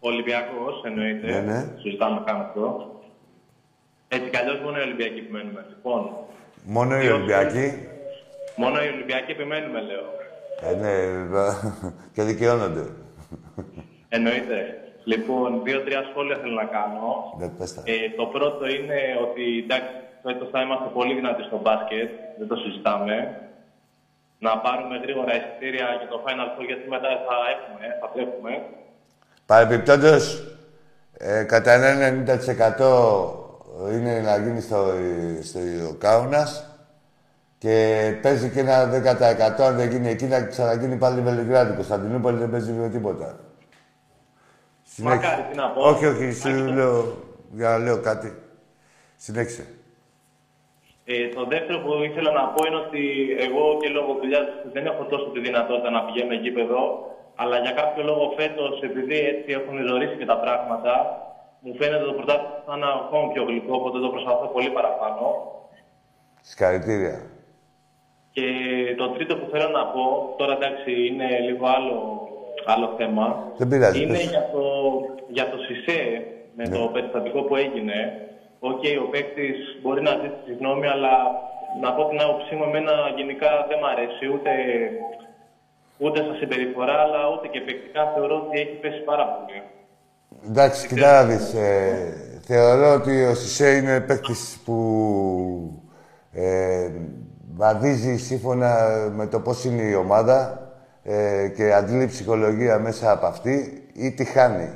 [0.00, 1.26] Ο Ολυμπιακός, εννοείται.
[1.26, 1.66] Ναι, ναι.
[1.82, 2.92] Συζητάμε να κάνουμε αυτό.
[4.08, 5.66] Έτσι κι αλλιώς μόνο οι Ολυμπιακοί επιμένουμε.
[5.68, 6.10] Λοιπόν,
[6.64, 7.88] Μόνο οι Ολυμπιακοί.
[8.56, 10.06] Μόνο οι Ολυμπιακοί επιμένουμε, λέω.
[10.60, 10.94] Ε, ναι,
[12.14, 12.84] και δικαιώνονται.
[14.08, 14.78] Εννοείται.
[15.04, 17.34] Λοιπόν, δύο-τρία σχόλια θέλω να κάνω.
[17.38, 17.82] Ναι, πες τα.
[17.84, 22.56] Ε, το πρώτο είναι ότι εντάξει, φέτος θα είμαστε πολύ δυνατοί στο μπάσκετ, δεν το
[22.56, 23.38] συζητάμε.
[24.38, 28.52] Να πάρουμε γρήγορα εισιτήρια για το Final Four, γιατί μετά θα έχουμε, θα τρέχουμε.
[29.46, 30.24] Παρεπιπτόντως,
[31.18, 33.44] ε, κατά ένα 90%
[33.92, 34.86] είναι να γίνει στο,
[35.42, 35.58] στο
[35.98, 36.73] Κάουνας
[37.64, 38.76] και παίζει και ένα
[39.58, 41.74] 10% αν δεν γίνει εκεί να ξαναγίνει πάλι Βελιγράδι.
[41.74, 43.38] Κωνσταντινούπολη δεν παίζει με τίποτα.
[44.82, 45.26] Συνέχισε.
[45.26, 45.80] Μακάρι, τι να πω.
[45.80, 47.16] Όχι, όχι, σου λέω,
[47.50, 48.28] για να λέω κάτι.
[49.16, 49.64] Συνέχισε.
[51.04, 53.02] Ε, το δεύτερο που ήθελα να πω είναι ότι
[53.46, 56.82] εγώ και λόγω δουλειάς δεν έχω τόσο τη δυνατότητα να πηγαίνω γήπεδο,
[57.34, 60.92] αλλά για κάποιο λόγο φέτος, επειδή έτσι έχουν ζωήσει και τα πράγματα,
[61.60, 65.24] μου φαίνεται το πρωτάθλημα θα είναι ακόμα πιο γλυκό, οπότε το προσπαθώ πολύ παραπάνω.
[66.40, 67.33] Συγχαρητήρια.
[68.36, 68.46] Και
[69.00, 70.04] το τρίτο που θέλω να πω,
[70.38, 71.98] τώρα εντάξει είναι λίγο άλλο,
[72.72, 73.26] άλλο θέμα,
[73.60, 74.30] Δεν πειράζει, είναι πες.
[74.34, 74.64] για το,
[75.36, 76.00] για το Σίσε
[76.58, 77.96] με το περιστατικό που έγινε.
[78.70, 81.14] Οκ, ο παίκτης μπορεί να ζήτησε συγγνώμη, αλλά
[81.82, 84.52] να πω την άποψή μου, εμένα γενικά δεν μ' αρέσει ούτε,
[85.98, 89.58] ούτε στα συμπεριφορά, αλλά ούτε και παικτικά θεωρώ ότι έχει πέσει πάρα πολύ.
[90.48, 91.54] Εντάξει, κοιτά να δεις.
[91.54, 94.76] Ε, θεωρώ ότι ο Σισε είναι παίκτης που
[96.32, 96.90] ε,
[97.56, 100.68] βαδίζει σύμφωνα με το πώς είναι η ομάδα
[101.02, 104.70] ε, και αντλεί ψυχολογία μέσα από αυτή ή τη χάνει.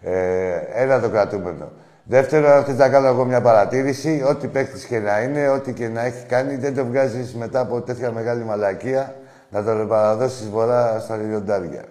[0.00, 1.72] Ε, ένα το κρατούμενο.
[2.04, 5.88] Δεύτερο, αν θες να κάνω εγώ μια παρατήρηση, ό,τι παίκτης και να είναι, ό,τι και
[5.88, 9.14] να έχει κάνει, δεν το βγάζεις μετά από τέτοια μεγάλη μαλακία
[9.50, 11.84] να το παραδώσεις βορρά στα λιοντάρια.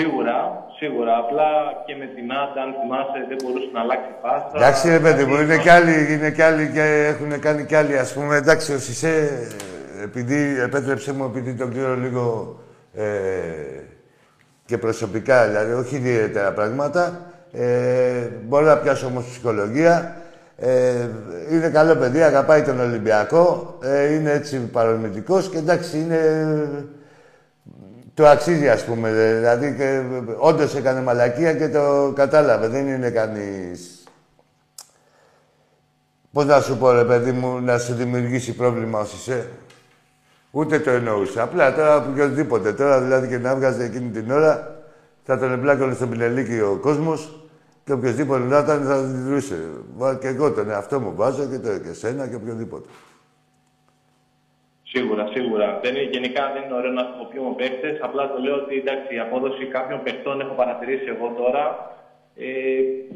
[0.00, 1.16] Σίγουρα, σίγουρα.
[1.16, 1.48] Απλά
[1.86, 4.52] και με την Άντα, αν θυμάσαι, δεν μπορούσε να αλλάξει πάσα.
[4.54, 7.98] Εντάξει, ρε παιδί μου, είναι κι άλλοι, είναι κι άλλοι και έχουν κάνει κι άλλοι,
[7.98, 8.36] ας πούμε.
[8.36, 9.14] Εντάξει, ο Σισε,
[10.02, 12.56] επειδή, επέτρεψε μου, επειδή τον ξέρω λίγο
[12.94, 13.04] ε,
[14.64, 17.20] και προσωπικά, δηλαδή, όχι ιδιαίτερα πράγματα,
[17.52, 20.16] ε, μπορώ να πιάσω όμως ψυχολογία.
[20.56, 21.08] Ε,
[21.50, 26.20] είναι καλό παιδί, αγαπάει τον Ολυμπιακό, ε, είναι έτσι παρορμητικός και εντάξει, είναι...
[28.18, 29.10] Το αξίζει, ας πούμε.
[29.12, 30.02] Δηλαδή, και,
[30.38, 32.68] όντως έκανε μαλακία και το κατάλαβε.
[32.68, 34.02] Δεν είναι κανείς...
[36.32, 39.48] Πώς να σου πω, ρε παιδί μου, να σου δημιουργήσει πρόβλημα ως είσαι.
[40.50, 41.42] Ούτε το εννοούσα.
[41.42, 42.72] Απλά τώρα οποιοδήποτε.
[42.72, 44.76] Τώρα δηλαδή και να βγάζει εκείνη την ώρα,
[45.24, 47.48] θα τον εμπλάκωνε στο πινελίκι ο κόσμος
[47.84, 49.58] και οποιοδήποτε να ήταν θα αντιδρούσε.
[49.96, 52.88] Βα- Και εγώ τον εαυτό μου βάζω και το και σένα και οποιοδήποτε.
[54.92, 55.68] Σίγουρα, σίγουρα.
[55.82, 57.88] Δεν είναι, γενικά δεν είναι ωραίο να χρησιμοποιούμε παίχτε.
[58.06, 61.64] Απλά το λέω ότι εντάξει, η απόδοση κάποιων παιχτών έχω παρατηρήσει εγώ τώρα.
[62.40, 62.50] Ε,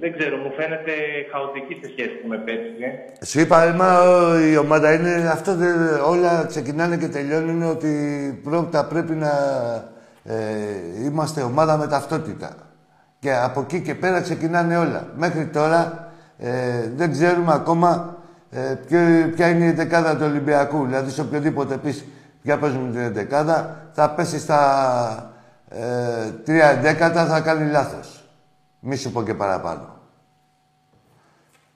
[0.00, 0.92] δεν ξέρω, μου φαίνεται
[1.32, 2.74] χαοτική σε σχέση με πέρσι.
[2.88, 3.24] ε.
[3.30, 5.12] Σου είπα, μα, ο- η ομάδα είναι...
[5.36, 5.74] Αυτό δεν,
[6.12, 7.92] όλα ξεκινάνε και τελειώνουν ότι
[8.44, 9.32] πρώτα πρέπει να
[10.24, 10.34] ε,
[11.04, 12.50] είμαστε ομάδα με ταυτότητα.
[13.18, 15.06] Και από εκεί και πέρα ξεκινάνε όλα.
[15.16, 16.08] Μέχρι τώρα
[16.38, 16.50] ε,
[16.96, 18.16] δεν ξέρουμε ακόμα
[18.54, 22.04] ε, ποιο- ποια είναι η δεκάδα του Ολυμπιακού; Δηλαδή, σε οποιοδήποτε πεις
[22.42, 25.32] ποια παίζουμε την δεκάδα, θα πέσει στα
[25.68, 28.24] ε, τρία εντέκατα, θα κάνει λάθος.
[28.80, 29.96] Μη σου πω και παραπάνω.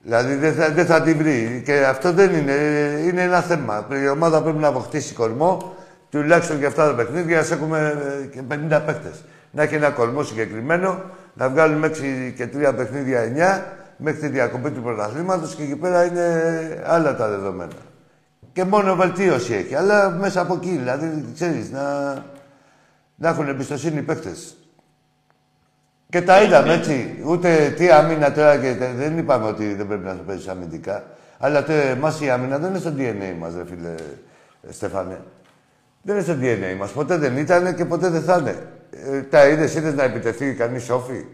[0.02, 1.62] Δηλαδή δεν θα, δεν θα την βρει.
[1.64, 2.52] Και αυτό δεν είναι.
[3.06, 3.86] Είναι ένα θέμα.
[4.04, 5.74] Η ομάδα πρέπει να αποκτήσει κορμό,
[6.10, 8.54] τουλάχιστον για αυτά τα παιχνίδια, να έχουμε ε, και 50
[8.86, 9.12] παίχτε.
[9.50, 11.02] Να έχει ένα κορμό συγκεκριμένο,
[11.34, 13.62] να βγάλουμε 6 και 3 παιχνίδια 9
[13.96, 17.72] μέχρι τη διακοπή του πρωταθλήματος και εκεί πέρα είναι άλλα τα δεδομένα.
[18.52, 19.74] Και μόνο βελτίωση έχει.
[19.74, 22.12] Αλλά μέσα από εκεί, δηλαδή, ξέρεις, να,
[23.14, 24.56] να έχουν εμπιστοσύνη οι παίχτες.
[26.08, 27.22] Και τα είδαμε έτσι.
[27.26, 31.04] Ούτε τι άμυνα τώρα και τε- δεν είπαμε ότι δεν πρέπει να το παίζεις αμυντικά.
[31.38, 33.94] Αλλά τε, εμάς η άμυνα δεν είναι στο DNA μας, ρε φίλε
[34.68, 35.20] Στέφανε.
[36.02, 36.90] Δεν είναι στο DNA μας.
[36.90, 38.56] Ποτέ δεν ήταν και ποτέ δεν θα είναι.
[39.12, 41.24] Ε, τα είδες, είδες να επιτεθεί κανείς όφη;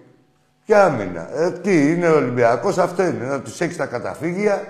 [0.67, 1.29] Ποια άμυνα.
[1.35, 3.25] Ε, τι, είναι ο Ολυμπιακός, αυτό είναι.
[3.25, 4.63] Να τους έχεις τα καταφύγια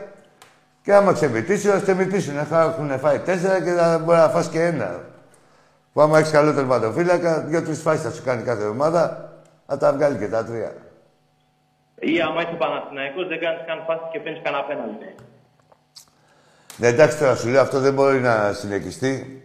[0.82, 2.38] και άμα ξεμητήσει, να ξεμητήσουν.
[2.38, 5.00] Έχουν φάει τέσσερα και θα μπορεί να φας και ένα.
[5.92, 9.32] Που άμα έχεις καλό τερματοφύλακα, δύο-τρεις φάσεις θα σου κάνει κάθε ομάδα,
[9.66, 10.72] θα τα βγάλει και τα τρία.
[11.98, 15.14] Ή άμα είσαι Παναθηναϊκός δεν κάνεις καν φάση και παίρνεις κανένα πέναλτι.
[16.76, 19.42] Ναι, εντάξει τώρα σου λέω, αυτό δεν μπορεί να συνεχιστεί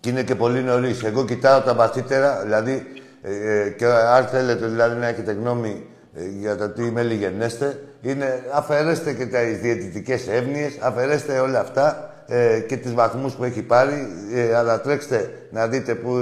[0.00, 1.02] και είναι και πολύ νωρίς.
[1.02, 6.20] Εγώ κοιτάω τα βαθύτερα, δηλαδή, ε, ε, και αν θέλετε δηλαδή να έχετε γνώμη ε,
[6.38, 12.60] για το τι μέλη γενέστε, είναι αφαιρέστε και τι διαιτητικές εύνοίε, αφαιρέστε όλα αυτά ε,
[12.60, 16.18] και τους βαθμούς που έχει πάρει, ε, αλλά τρέξτε να δείτε που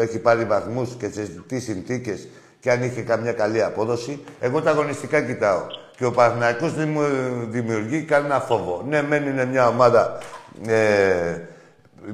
[0.00, 2.28] έχει πάρει βαθμούς και σε τι συνθήκες
[2.60, 4.24] και αν είχε καμιά καλή απόδοση.
[4.40, 5.60] Εγώ τα αγωνιστικά κοιτάω.
[5.96, 7.02] Και ο Παναθηναϊκός δεν μου
[7.48, 8.84] δημιουργεί κανένα φόβο.
[8.88, 10.18] Ναι, μεν είναι μια ομάδα
[10.66, 11.40] ε,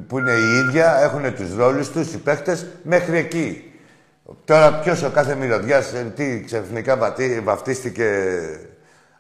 [0.07, 3.72] που είναι η ίδια, έχουν τους ρόλους τους, οι παίχτες, μέχρι εκεί.
[4.45, 8.07] Τώρα ποιος ο κάθε μυρωδιάς, ε, τι ξαφνικά βατί, βαφτίστηκε...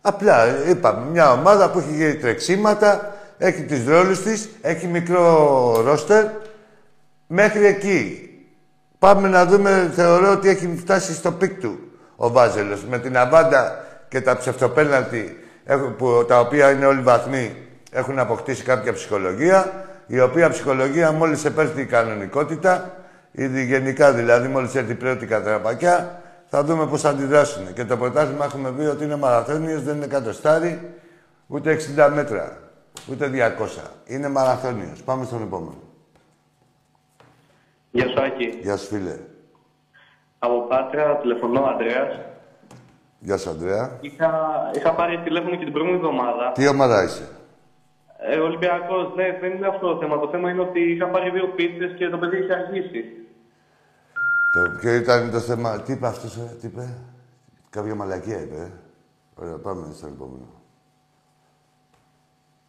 [0.00, 6.24] Απλά, είπα, μια ομάδα που έχει τρεξίματα, έχει τους ρόλους της, έχει μικρό ρόστερ,
[7.26, 8.30] μέχρι εκεί.
[8.98, 11.78] Πάμε να δούμε, θεωρώ ότι έχει φτάσει στο peak του
[12.16, 12.84] ο Βάζελος.
[12.84, 15.36] Με την αβάντα και τα ψευτοπέναλτι,
[15.98, 17.56] που, τα οποία είναι όλοι βαθμοί,
[17.90, 22.96] έχουν αποκτήσει κάποια ψυχολογία, η οποία ψυχολογία μόλις επέρθει η κανονικότητα,
[23.32, 27.72] ήδη γενικά δηλαδή, μόλις έρθει η πρώτη κατραπακιά, θα δούμε πώς θα αντιδράσουν.
[27.72, 30.94] Και το πρωτάθλημα έχουμε πει ότι είναι μαραθώνιος, δεν είναι κατοστάρι,
[31.46, 32.58] ούτε 60 μέτρα,
[33.10, 33.90] ούτε 200.
[34.06, 35.02] Είναι μαραθώνιος.
[35.02, 35.82] Πάμε στον επόμενο.
[37.90, 38.58] Γεια σου, Άκη.
[38.62, 39.16] Γεια σου, φίλε.
[40.38, 42.18] Από Πάτρα, τηλεφωνώ Ανδρέας.
[43.18, 43.98] Γεια σου, Ανδρέα.
[44.00, 44.30] Είχα,
[44.74, 46.52] είχα πάρει τηλέφωνο και την προηγούμενη εβδομάδα.
[46.52, 47.28] Τι ομάδα είσαι;
[48.18, 50.18] Ε, Ολυμπιακός, ναι, δεν είναι αυτό το θέμα.
[50.18, 53.04] Το θέμα είναι ότι είχα πάρει δύο πίτσες και το παιδί είχε αργήσει.
[54.52, 55.80] Το ποιο ήταν το θέμα.
[55.80, 56.98] Τι είπε αυτός, ε, τι είπε;
[57.70, 58.56] Κάποια μαλακία είπε.
[58.56, 58.72] Ε.
[59.34, 60.48] Ωραία, πάμε στο επόμενο.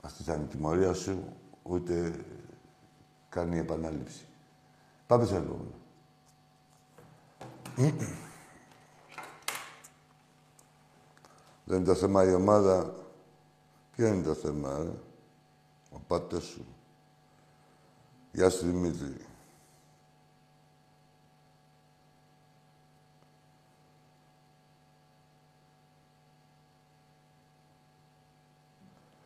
[0.02, 2.26] Αυτή ήταν η τιμωρία σου, ούτε
[3.30, 4.28] κάνει επανάληψη.
[5.08, 5.74] Πάμε στο επόμενο.
[11.66, 12.94] Δεν είναι το θέμα η ομάδα.
[13.96, 14.92] Ποιο είναι το θέμα, ε;
[15.92, 16.66] Ο πατέρ σου.
[18.32, 19.26] Γεια σου, Δημήτρη.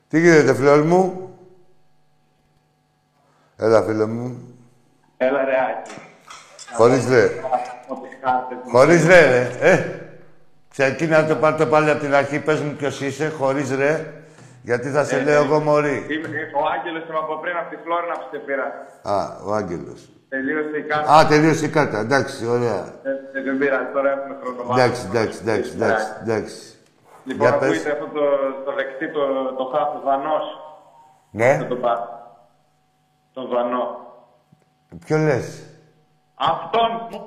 [0.10, 1.30] Τι γίνεται, φίλο μου;
[3.58, 4.56] Έλα, φίλε μου.
[5.18, 5.92] Έλα, ρε, Άκη.
[6.74, 7.30] Χωρίς ρε.
[8.72, 9.72] Χωρίς ρε, ρε.
[9.72, 10.00] Ε,
[10.70, 12.40] ξεκίνα το πάρ' το πάλι από την αρχή.
[12.40, 14.14] Πες μου ποιος είσαι, χωρίς ρε.
[14.62, 16.06] Γιατί θα σε λέω εγώ μωρή.
[16.10, 18.66] Είμαι, ο Άγγελος είμαι από πριν από τη Φλόρινα που σε πήρα.
[19.02, 20.10] Α, ο Άγγελος.
[20.30, 21.14] Τελείωσε η κάρτα.
[21.16, 22.00] Α, τελείωσε η κάρτα.
[22.00, 22.94] Εντάξει, ωραία.
[23.34, 24.74] Ε, δεν πήρα, τώρα έχουμε χρόνο.
[24.74, 26.77] Εντάξει, εντάξει, εντάξει, εντάξει, εντάξει.
[27.28, 27.70] Λοιπόν, Για πες.
[27.76, 28.22] ακούτε αυτό το,
[28.66, 30.44] το δεξί, το, το χάφο Δανός.
[31.32, 32.02] Ναι, Δεν το πάρει.
[33.34, 33.98] Τον Δανό.
[35.06, 35.64] ποιο λες;
[36.36, 37.22] Αυτόν.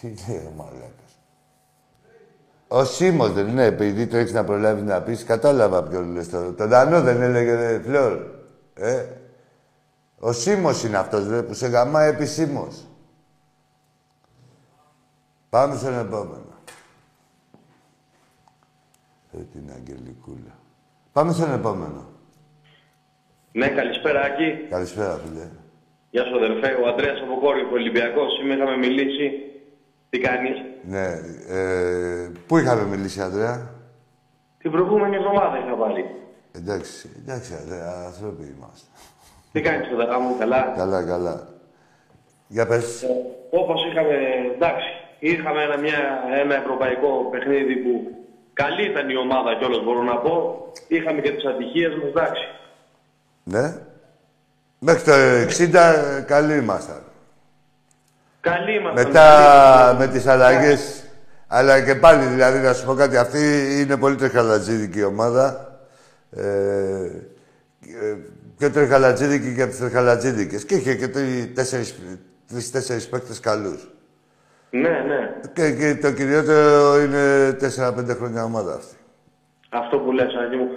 [0.00, 1.18] Τι λέει ο μαλάκας;
[2.68, 6.54] Ο Σίμος δεν είναι, επειδή το έχεις να προλάβεις να πεις, κατάλαβα ποιο λες τώρα.
[6.54, 8.18] Το Δανό δεν έλεγε ρε, Φλόρ.
[8.74, 9.06] Ε.
[10.18, 12.86] Ο Σίμος είναι αυτός ρε, που σε γαμάει επισήμως.
[15.54, 16.52] Πάμε στον επόμενο.
[19.32, 20.54] Ε, την Αγγελικούλα.
[21.12, 22.06] Πάμε στον επόμενο.
[23.52, 24.66] Ναι, καλησπέρα, Άκη.
[24.70, 25.48] Καλησπέρα, φίλε.
[26.10, 26.82] Γεια σου, αδερφέ.
[26.82, 28.32] Ο Ανδρέας από Κόρυφο, Ολυμπιακός.
[28.38, 29.30] Σήμερα είχαμε μιλήσει.
[30.10, 30.56] Τι κάνεις;
[30.88, 31.06] Ναι,
[31.48, 33.70] ε, πού είχαμε μιλήσει, Ανδρέα.
[34.58, 36.04] Την προηγούμενη εβδομάδα είχα βάλει.
[36.52, 38.86] Εντάξει, εντάξει, Ανδρέα, άνθρωποι είμαστε.
[39.52, 41.48] Τι κάνεις, παιδάκι μου, καλά; Καλά, καλά.
[42.48, 43.02] Για πες.
[43.02, 43.08] Ε,
[43.50, 44.14] όπως είχαμε,
[44.54, 46.00] εντάξει, είχαμε ένα, μια,
[46.42, 47.90] ένα ευρωπαϊκό παιχνίδι που
[48.52, 50.34] καλή ήταν η ομάδα κιόλας μπορώ να πω.
[50.88, 52.44] Είχαμε και τις ατυχίες μας, εντάξει.
[53.44, 53.76] Ναι.
[54.78, 57.02] Μέχρι το 60 καλοί ήμασταν.
[58.40, 59.06] Καλή ήμασταν.
[59.06, 61.04] Μετά με τις αλλαγές,
[61.46, 65.78] αλλά και πάλι δηλαδή να σου πω κάτι, αυτή είναι πολύ τρεχαλατζίδικη η ομάδα.
[66.30, 66.42] Ε,
[67.80, 68.16] ε,
[68.58, 70.64] και τρεχαλατζίδικη και από τις τρεχαλατζίδικες.
[70.64, 71.94] Και είχε και τρει- τέσσερις,
[72.48, 73.93] τρεις-τέσσερις παίκτες καλούς.
[74.82, 75.20] Ναι, ναι.
[75.52, 77.56] Και, και το κυριότερο είναι
[78.10, 78.96] 4-5 χρόνια ομάδα αυτή.
[79.68, 80.68] Αυτό που λες, Άγιο μου.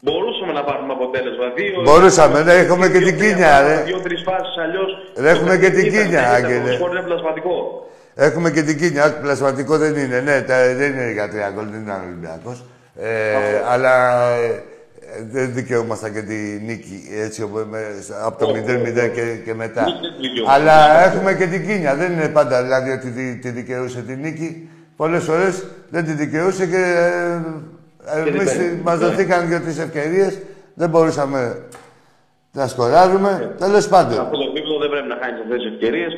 [0.00, 1.46] Μπορούσαμε να πάρουμε αποτέλεσμα.
[1.56, 3.82] Δύο, Μπορούσαμε, ναι, έχουμε και την δύο-τρία κίνια, πράγματα, ρε.
[3.82, 4.90] Δύο-τρει φάσεις αλλιώς.
[5.16, 6.76] Ρε, έχουμε και την κίνια, Άγγελε.
[6.76, 7.86] Το είναι πλασματικό.
[8.14, 10.20] Έχουμε και την κίνια, όχι πλασματικό δεν είναι.
[10.20, 12.64] Ναι, τα, δεν είναι για τρία γκολ, δεν είναι Ολυμπιακός.
[12.96, 13.94] Ε, αλλά
[14.36, 14.62] ε,
[15.30, 16.34] δεν δικαιούμασταν και τη
[16.66, 17.78] νίκη έτσι όπου με-
[18.24, 19.84] από το 0-0 και, και μετά.
[19.84, 20.60] Δεν δικαιούμαστε.
[20.60, 21.94] Αλλά έχουμε και την κίνια.
[21.94, 24.68] Δεν είναι πάντα δηλαδή ότι τη, τη δικαιούσε τη νίκη.
[24.96, 26.82] Πολλές φορές δεν τη δικαιούσε και
[28.06, 28.80] ε, δεν εμείς παίρνει.
[28.84, 30.38] μας δοθήκαν και τις ευκαιρίες.
[30.74, 31.62] Δεν μπορούσαμε
[32.52, 33.54] να σκοράρουμε.
[33.58, 34.18] Τέλος πάντων.
[34.20, 36.12] Αυτό το επίπεδο δεν πρέπει να χάνει αυτές τις ευκαιρίες.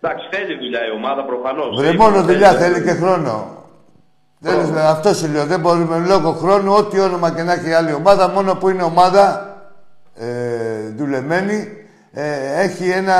[0.00, 1.76] Εντάξει, θέλει δουλειά η ομάδα προφανώς.
[1.80, 3.57] Βρε μόνο δουλειά θέλει και χρόνο.
[4.40, 5.44] Θέλεις, με αυτό σου λέω.
[5.46, 8.82] Δεν μπορούμε λόγω χρόνου, ό,τι όνομα και να έχει η άλλη ομάδα, μόνο που είναι
[8.82, 9.56] ομάδα
[10.14, 10.26] ε,
[10.96, 11.68] δουλεμένη,
[12.12, 13.14] ε, έχει ένα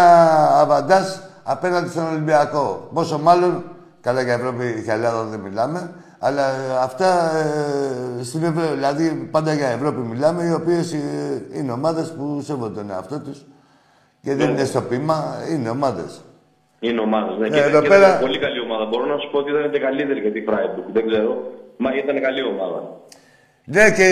[0.61, 1.07] αβαντάζ
[1.43, 2.89] απέναντι στον Ολυμπιακό.
[2.95, 3.65] Πόσο μάλλον,
[4.01, 9.53] καλά για Ευρώπη και Ελλάδα δεν μιλάμε, αλλά ε, αυτά ε, στην Ευρώπη, δηλαδή πάντα
[9.55, 10.99] για Ευρώπη μιλάμε, οι οποίες ε,
[11.53, 13.45] είναι ομάδες που σέβονται τον εαυτό τους
[14.23, 16.21] και δεν είναι στο πείμα, είναι ομάδες.
[16.81, 17.37] Είναι ομάδα.
[17.39, 18.91] Ναι, Ε, και, εδώ και πέρα- ήταν πολύ καλή ομάδα.
[18.91, 20.85] Μπορώ να σου πω ότι ήταν και καλύτερη και τη Freiburg.
[20.93, 21.53] Δεν ξέρω.
[21.77, 22.81] Μα ήταν καλή ομάδα.
[23.65, 24.09] Ναι, και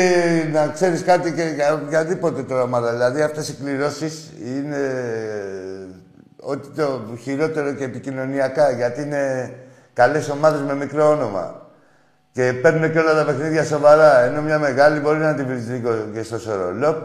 [0.53, 2.91] να ξέρεις κάτι και για οποιαδήποτε τώρα ομάδα.
[2.93, 4.83] Δηλαδή, αυτές οι κληρώσεις είναι
[6.43, 8.71] ό,τι το χειρότερο και επικοινωνιακά.
[8.71, 9.55] Γιατί είναι
[9.93, 11.71] καλές ομάδες με μικρό όνομα.
[12.33, 14.21] Και παίρνουν και όλα τα παιχνίδια σοβαρά.
[14.25, 16.97] Ενώ μια μεγάλη μπορεί να την βρεις λίγο και στο σορολόπ,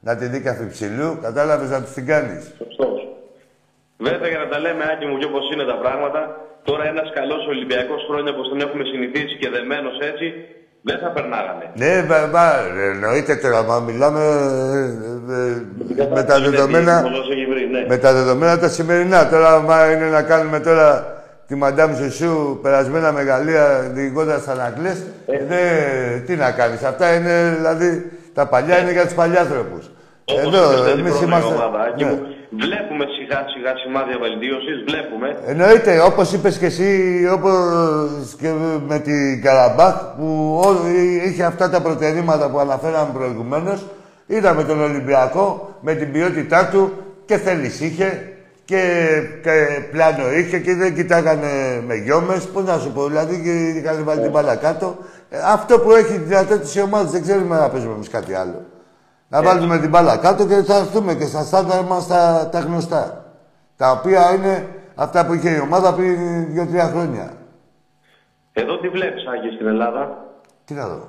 [0.00, 1.18] να τη δει ψηλού.
[1.22, 2.54] Κατάλαβες να τους την κάνεις.
[2.58, 3.08] Σωστός.
[3.98, 6.20] Βέβαια, για να τα λέμε, Άκη μου, και όπως είναι τα πράγματα,
[6.68, 10.26] τώρα ένας καλός Ολυμπιακός χρόνια όπως τον έχουμε συνηθίσει και δεμένος έτσι,
[10.88, 11.66] δεν θα περνάγανε.
[11.82, 11.94] Ναι,
[12.34, 12.46] μα,
[12.90, 14.22] εννοείται τώρα, μα μιλάμε
[15.98, 16.94] ε, ε, με τα δεδομένα.
[17.70, 17.84] Ναι.
[17.88, 19.28] Με τα δεδομένα τα σημερινά.
[19.28, 20.88] Τώρα, μα είναι να κάνουμε τώρα
[21.46, 24.92] τη Μαντάμ Σουσού περασμένα μεγαλεία διηγώντας ανακλέ.
[25.26, 26.18] Ε.
[26.26, 26.82] τι να κάνεις.
[26.82, 29.14] Αυτά είναι δηλαδή τα παλιά είναι για τους
[30.34, 30.72] παλιάνθρωπου.
[30.72, 31.54] Εδώ, εμείς είμαστε.
[31.98, 32.18] Ναι.
[32.50, 35.28] Βλέπουμε σιγά σιγά σημάδια βελτίωσης, βλέπουμε.
[35.46, 36.90] Εννοείται, όπως είπες και εσύ,
[37.32, 38.50] όπως και
[38.86, 40.60] με την Καραμπάχ, που
[41.26, 43.84] είχε αυτά τα προτερήματα που αναφέραμε προηγουμένως.
[44.26, 46.92] Είδαμε τον Ολυμπιακό με την ποιότητά του
[47.24, 48.22] και θέλεις είχε
[48.64, 48.82] και,
[49.42, 52.44] και πλάνο είχε και δεν κοιτάγανε με γιώμες.
[52.46, 54.96] Πώς να σου πω, δηλαδή και είχαν βάλει την μπάλα κάτω.
[55.30, 58.64] Ε, αυτό που έχει δυνατότητα η ομάδα, δεν ξέρουμε να παίζουμε εμείς κάτι άλλο.
[59.28, 63.24] Να βάλουμε την μπάλα κάτω και θα έρθουμε και στα στάνταρ μας τα, τα γνωστά.
[63.76, 67.32] Τα οποία είναι αυτά που είχε η ομάδα πριν δύο-τρία χρόνια.
[68.52, 70.24] Εδώ τι βλέπεις, Άγγι, στην Ελλάδα;
[70.64, 71.08] Τι να δω.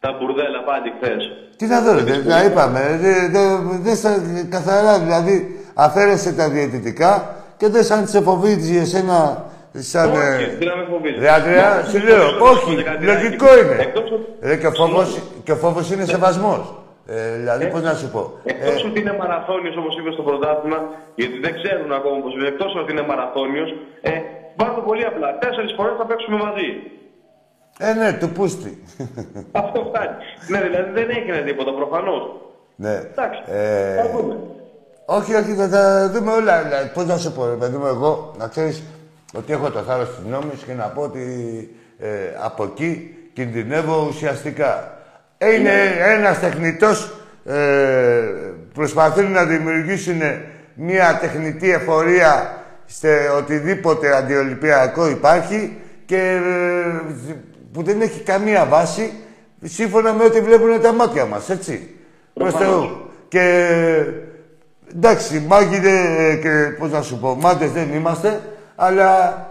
[0.00, 1.16] Τα μπουρδέλα πάλι χθε.
[1.56, 2.98] Τι να δω, δεν τα είπαμε.
[3.82, 9.44] Δεν καθαρά, δηλαδή αφαίρεσε τα διαιτητικά και δεν σαν σε φοβίζει εσένα
[9.82, 10.10] Σαν.
[10.10, 11.20] Όχι, δεν με φοβίζεις.
[11.20, 13.92] Ρε Αντρέα, σου λέω, όχι, λογικό είναι.
[14.40, 16.74] Ρε, και ο φόβος, και ο φόβος είναι σεβασμός.
[17.06, 18.32] Ε, δηλαδή, ε, πώς να σου πω.
[18.44, 20.78] Εκτός ε, ότι είναι μαραθώνιος, όπως είπες στο πρωτάθλημα,
[21.14, 22.48] γιατί δεν ξέρουν ακόμα πώς είναι.
[22.48, 24.10] Εκτός ότι είναι μαραθώνιος, ε,
[24.56, 25.38] το πολύ απλά.
[25.38, 26.68] Τέσσερις φορές θα παίξουμε μαζί.
[27.78, 28.82] Ε, ναι, του πούστη.
[29.62, 30.14] Αυτό φτάνει.
[30.48, 32.22] ναι, δηλαδή δεν έγινε τίποτα προφανώς.
[32.76, 32.94] Ναι.
[33.12, 33.40] Εντάξει.
[33.46, 34.36] Ε, θα δούμε.
[35.06, 36.62] Όχι, όχι, θα τα δούμε όλα.
[36.62, 38.82] Δηλαδή, πώς να σου πω, ρε παιδί μου, εγώ να ξέρεις,
[39.32, 41.20] ότι έχω το θάρρος της νόμης και να πω ότι
[41.98, 42.08] ε,
[42.42, 44.98] από εκεί κινδυνεύω ουσιαστικά.
[45.38, 47.14] Είναι ένας τεχνητός,
[47.44, 47.54] ε,
[48.74, 50.20] προσπαθούν να δημιουργήσουν
[50.74, 57.14] μια τεχνητή εφορία σε οτιδήποτε αντιολυμπιακό υπάρχει και ε,
[57.72, 59.12] που δεν έχει καμία βάση
[59.62, 61.90] σύμφωνα με ό,τι βλέπουν τα μάτια μας, έτσι.
[62.34, 63.10] Προς Θεού.
[63.28, 64.04] Και
[64.94, 68.40] εντάξει, μάγειρε και πώς να σου πω, μάντες δεν είμαστε,
[68.80, 69.46] αλλά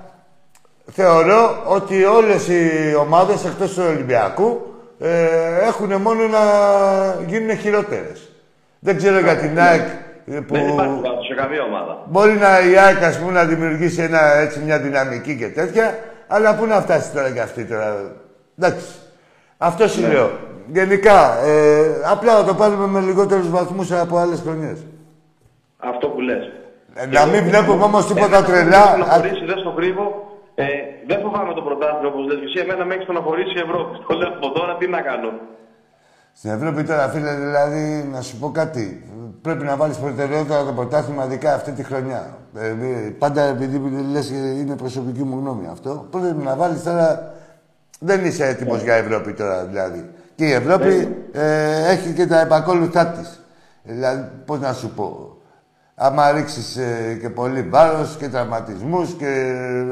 [0.91, 5.27] θεωρώ ότι όλες οι ομάδες εκτός του Ολυμπιακού ε,
[5.67, 6.39] έχουν μόνο να
[7.27, 8.29] γίνουν χειρότερες.
[8.79, 9.87] Δεν ξέρω για την ΑΕΚ
[10.47, 10.53] που...
[10.53, 12.03] Δεν υπάρχει σε καμία ομάδα.
[12.05, 16.55] Μπορεί να, η ΑΕΚ ας πούμε, να δημιουργήσει ένα, έτσι, μια δυναμική και τέτοια, αλλά
[16.55, 18.11] πού να φτάσει τώρα και αυτή τώρα.
[18.59, 18.85] Εντάξει.
[19.57, 20.07] Αυτό σου ναι.
[20.07, 20.31] λέω.
[20.71, 24.85] Γενικά, ε, απλά να το πάρουμε με λιγότερους βαθμούς από άλλες χρονιές.
[25.77, 26.51] Αυτό που λες.
[26.99, 28.97] Ε, να μην βλέπουμε όμως τίποτα τρελά.
[28.97, 30.05] Να χωρίσει, δεν στο κρύβω.
[30.55, 30.65] Ε,
[31.07, 32.57] δεν φοβάμαι το πρωτάθλημα όπως λες εσύ.
[32.63, 33.91] Εμένα με έχεις στενοχωρήσει η Ευρώπη.
[34.07, 35.31] Το λέω από τώρα, τι να κάνω.
[36.33, 38.85] Στην Ευρώπη τώρα, φίλε, δηλαδή, να σου πω κάτι.
[39.41, 42.37] Πρέπει να βάλεις προτεραιότητα το πρωτάθλημα, ειδικά αυτή τη χρονιά.
[42.55, 42.73] Ε,
[43.17, 43.77] πάντα επειδή
[44.11, 44.29] λες,
[44.61, 46.07] είναι προσωπική μου γνώμη αυτό.
[46.11, 47.33] Πρέπει να βάλεις τώρα.
[47.99, 48.83] Δεν είσαι έτοιμος yeah.
[48.83, 50.09] για Ευρώπη τώρα, δηλαδή.
[50.35, 51.37] Και η Ευρώπη yeah.
[51.39, 53.41] ε, έχει και τα επακόλουθά της.
[53.83, 55.26] Δηλαδή, πώς να σου πω
[55.99, 59.25] άμα ρίξεις ε, και πολύ βάρος και τραυματισμούς και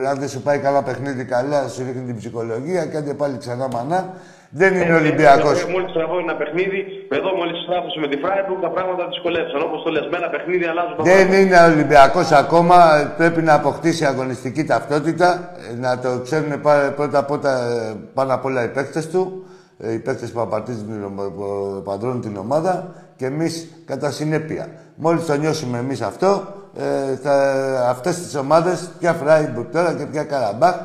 [0.04, 3.38] ε, αν δεν σου πάει καλά παιχνίδι, καλά σου ρίχνει την ψυχολογία και αν πάλι
[3.38, 4.14] ξανά μανά.
[4.50, 5.62] Δεν είναι ε, Ολυμπιακός.
[5.62, 9.62] Ε, μόλις τραβώ ένα παιχνίδι, εδώ μόλις στράφωσε με τη Φράιμπουργκ, τα πράγματα δυσκολεύσαν.
[9.62, 12.78] Όπως το λες, με ένα παιχνίδι αλλάζουν τα Δεν είναι Ολυμπιακός ακόμα.
[13.18, 15.52] Πρέπει να αποκτήσει αγωνιστική ταυτότητα.
[15.72, 16.62] Ε, να το ξέρουν
[16.96, 17.54] πρώτα απ' όλα
[18.14, 19.46] πάνω απ' όλα οι παίκτες του.
[19.78, 20.40] Οι παίκτες που
[21.80, 22.74] απαντρώνουν την ομάδα
[23.16, 24.70] και εμείς κατά συνέπεια.
[24.96, 26.48] Μόλις το νιώσουμε εμείς αυτό,
[26.78, 27.34] ε, θα,
[27.90, 30.76] αυτές τις ομάδες, ποια Φράιμπουργκ τώρα και ποια Καραμπάχ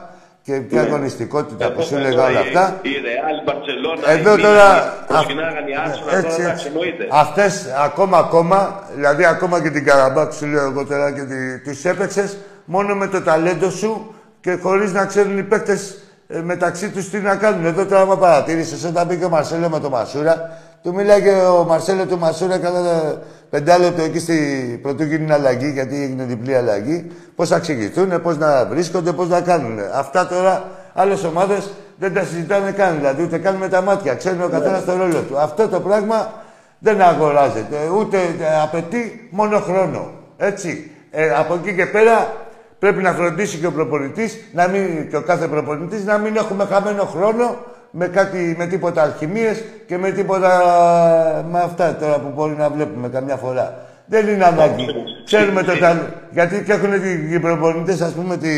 [0.43, 0.89] και ποια ναι.
[0.89, 2.79] αγωνιστικότητα που σου έλεγα όλα αυτά.
[2.83, 4.95] Η Ρεάλ, η Μπαρσελόνα, Εδώ η τώρα.
[5.07, 7.07] Προσκυνάγαν οι Άρσονα, τώρα εντάξει, εννοείται.
[7.11, 11.23] Αυτές ακόμα, ακόμα, δηλαδή ακόμα και την Καραμπάχ σου λέω εγώ τώρα και
[11.65, 16.91] τις έπαιξες μόνο με το ταλέντο σου και χωρίς να ξέρουν οι παίκτες ε, μεταξύ
[16.91, 17.65] τους τι να κάνουν.
[17.65, 21.29] Εδώ τώρα, άμα παρατήρησες, όταν μπήκε ο Μαρσέλο με το Μασούρα, του μιλάει
[21.61, 27.11] ο Μαρσέλο του Μασούρα κατά πεντάλεπτο εκεί στην πρωτογενή αλλαγή, γιατί έγινε διπλή αλλαγή.
[27.35, 29.79] Πώς θα εξηγηθούν, πώς να βρίσκονται, πώς να κάνουν.
[29.95, 34.15] Αυτά τώρα άλλες ομάδες δεν τα συζητάνε καν, δηλαδή ούτε καν με τα μάτια.
[34.15, 35.39] Ξέρουν ο καθένας το ρόλο του.
[35.39, 36.33] Αυτό το πράγμα
[36.79, 38.19] δεν αγοράζεται, ούτε
[38.63, 40.11] απαιτεί μόνο χρόνο.
[40.37, 40.91] Έτσι.
[41.11, 42.33] Ε, από εκεί και πέρα
[42.79, 44.39] πρέπει να φροντίσει και ο προπονητής,
[45.11, 47.57] και ο κάθε προπονητής, να μην έχουμε χαμένο χρόνο
[47.91, 50.51] με, κάτι, με τίποτα αλχημίες και με τίποτα
[51.51, 53.89] με αυτά τώρα που μπορεί να βλέπουμε καμιά φορά.
[54.07, 54.87] Δεν είναι ανάγκη.
[55.25, 55.97] Ξέρουμε το ταλ...
[56.31, 56.93] Γιατί και έχουν
[57.33, 58.49] οι προπονητές, ας πούμε, τη...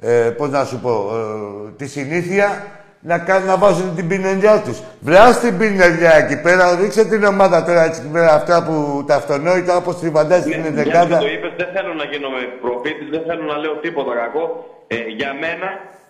[0.00, 2.64] Ε, πώς να σου πω, ε, τη συνήθεια
[3.00, 4.82] να, κάνουν, να βάζουν την πινελιά τους.
[5.00, 9.76] Βρεάς την πινελιά εκεί πέρα, ρίξε την ομάδα τώρα έτσι πέρα, αυτά που τα αυτονόητα,
[9.76, 11.18] όπως τη φαντάζει την δεκάδα.
[11.18, 14.44] το είπες, δεν θέλω να γίνομαι προφήτης, δεν θέλω να λέω τίποτα κακό.
[14.86, 15.68] Ε, για μένα,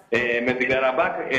[0.09, 1.39] ε, με την Καραμπάκ, ε,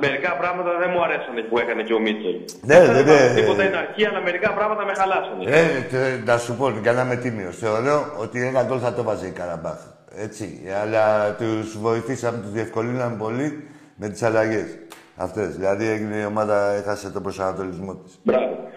[0.00, 2.36] μερικά πράγματα δεν μου αρέσανε που έκανε και ο Μίτσελ.
[2.60, 3.34] Ναι, ναι, ναι.
[3.34, 5.44] Τίποτα είναι αρχή, αλλά μερικά πράγματα με χαλάσανε.
[5.44, 7.50] Ε, να σου πω, για να είμαι τίμιο.
[7.50, 9.78] Θεωρώ ότι ένα γκολ θα το βάζει η Καραμπάχ.
[10.16, 10.60] Έτσι.
[10.82, 14.78] Αλλά τους βοηθήσαμε, τους διευκολύναμε πολύ με τις αλλαγές.
[15.16, 15.56] Αυτές.
[15.56, 18.18] Δηλαδή έγινε η ομάδα, έχασε τον προσανατολισμό της.
[18.22, 18.68] Μπράβο.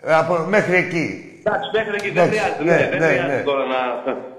[0.00, 1.06] Ε, από, μέχρι εκεί.
[1.44, 2.64] Εντάξει, μέχρι εκεί δεν χρειάζεται.
[2.64, 3.42] Ναι, δεν ναι, χρειάζεται ναι.
[3.42, 3.80] τώρα να,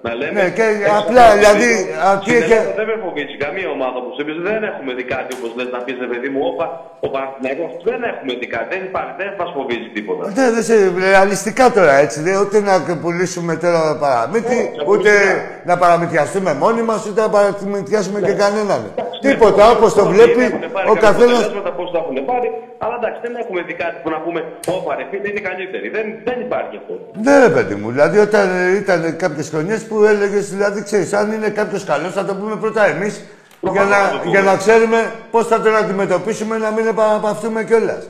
[0.05, 0.35] να λέμε.
[0.37, 0.65] Ναι, και
[0.99, 1.71] απλά δηλαδή.
[2.13, 2.59] Αυτή και...
[2.79, 4.35] Δεν με φοβίζει καμία ομάδα όπως εμείς.
[4.49, 6.65] Δεν έχουμε δει κάτι όπως λες να πεις παιδί μου, όπα,
[7.05, 8.67] ο Παναθηναϊκός δεν έχουμε δει κάτι.
[8.73, 10.23] Δεν υπάρχει, δεν μας φοβίζει τίποτα.
[10.37, 10.75] Ναι, δεν σε,
[11.07, 12.17] ρεαλιστικά τώρα έτσι.
[12.25, 14.59] Δεν, ούτε να πουλήσουμε τώρα παραμύθι,
[14.91, 15.11] ούτε
[15.69, 18.81] να παραμυθιαστούμε μόνοι μας, ούτε να παραμυθιάσουμε και κανέναν.
[19.25, 20.43] Τίποτα, όπως το βλέπει
[20.91, 21.37] ο καθένα.
[21.79, 22.49] Πώς το έχουν πάρει,
[22.83, 24.39] αλλά εντάξει, δεν έχουμε δει κάτι που να πούμε,
[24.75, 25.87] όπα ρε φίλε, είναι καλύτερη.
[25.95, 26.93] Δεν, δεν υπάρχει αυτό.
[27.25, 27.87] Ναι, ρε παιδί μου.
[27.95, 28.47] Δηλαδή, όταν
[28.81, 32.85] ήταν κάποιες χρονιές που έλεγε, δηλαδή, ξέρεις, αν είναι κάποιος καλός, θα το πούμε πρώτα
[32.85, 33.23] εμείς.
[33.71, 38.07] Για να, για να ξέρουμε πώς θα τον αντιμετωπίσουμε, να μην επαναπαυτούμε κιόλας.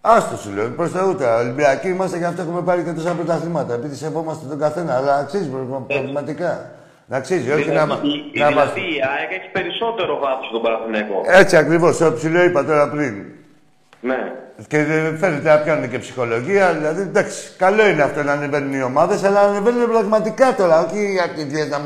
[0.00, 3.74] Άστο σου λέω, προς Θεού τα Ολυμπιακοί είμαστε και αυτό έχουμε πάρει και τόσα πρωταθλήματα.
[3.74, 5.50] Επειδή σεβόμαστε τον καθένα, αλλά αξίζει
[5.86, 6.70] πραγματικά.
[7.06, 11.20] Να αξίζει, όχι δηλαδή, να, η, να δηλαδή, η ΑΕΚ έχει περισσότερο βάθος στον Παναθηναϊκό.
[11.24, 13.14] Έτσι ακριβώς, το ψηλό είπα τώρα πριν.
[14.00, 14.32] Ναι.
[14.68, 14.78] Και
[15.20, 16.72] φαίνεται να πιάνουν και ψυχολογία.
[16.78, 20.76] Δηλαδή, εντάξει, καλό είναι αυτό να ανεβαίνουν οι ομάδες, αλλά ανεβαίνουν πραγματικά τώρα.
[20.84, 21.40] Όχι γιατί
[21.72, 21.78] να,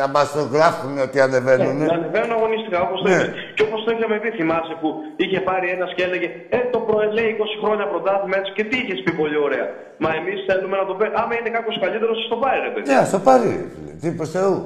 [0.00, 1.76] να μας το γράφουν ότι ανεβαίνουν.
[1.76, 3.18] Ναι, να ανεβαίνουν αγωνιστικά όπως ναι.
[3.18, 3.24] το
[3.56, 4.88] Και όπως το είχαμε πει, θυμάσαι που
[5.22, 8.98] είχε πάρει ένας και έλεγε Ε, το προελέει 20 χρόνια πρωτάθλημα έτσι και τι είχες
[9.04, 9.66] πει πολύ ωραία.
[10.02, 11.04] Μα εμείς θέλουμε να το πει.
[11.22, 12.86] Άμα είναι κάποιος καλύτερος, το πάρει, ρε παιδί.
[12.92, 13.52] Ναι, το πάρει.
[14.00, 14.56] Τι προ Θεού.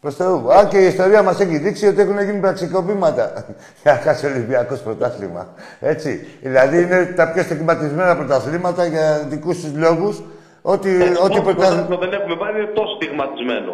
[0.00, 0.52] Προς Θεού.
[0.52, 3.32] Α, και η ιστορία μας έχει δείξει ότι έχουν γίνει πραξικοπήματα
[3.82, 5.48] για να χάσει Ολυμπιακός πρωτάθλημα.
[5.80, 6.26] Έτσι.
[6.42, 10.22] Δηλαδή είναι τα πιο στιγματισμένα πρωταθλήματα για δικούς τους λόγους.
[10.62, 13.72] Ότι, ε, ό,τι πρωτάθλημα δεν έχουμε πάρει είναι τόσο στιγματισμένο.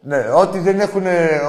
[0.00, 1.04] Ναι, ό,τι δεν έχουν,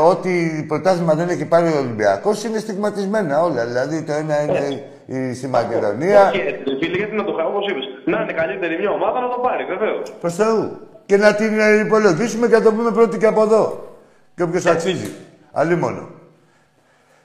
[0.10, 3.66] ό,τι πρωτάθλημα δεν έχει πάρει ο Ολυμπιακός είναι στιγματισμένα όλα.
[3.66, 6.28] Δηλαδή το ένα είναι η, στη Μακεδονία.
[6.28, 6.42] Όχι,
[6.80, 7.84] φίλε, γιατί να το χάω, όπως είπες.
[8.06, 10.14] Να είναι καλύτερη μια ομάδα να το πάρει, βεβαίως.
[10.20, 10.80] Προς Θεού.
[11.06, 11.52] Και να την
[11.86, 13.89] υπολογίσουμε και να το πούμε πρώτη και από εδώ.
[14.40, 15.12] Και όποιος αξίζει.
[15.52, 16.10] Αλλή μόνο.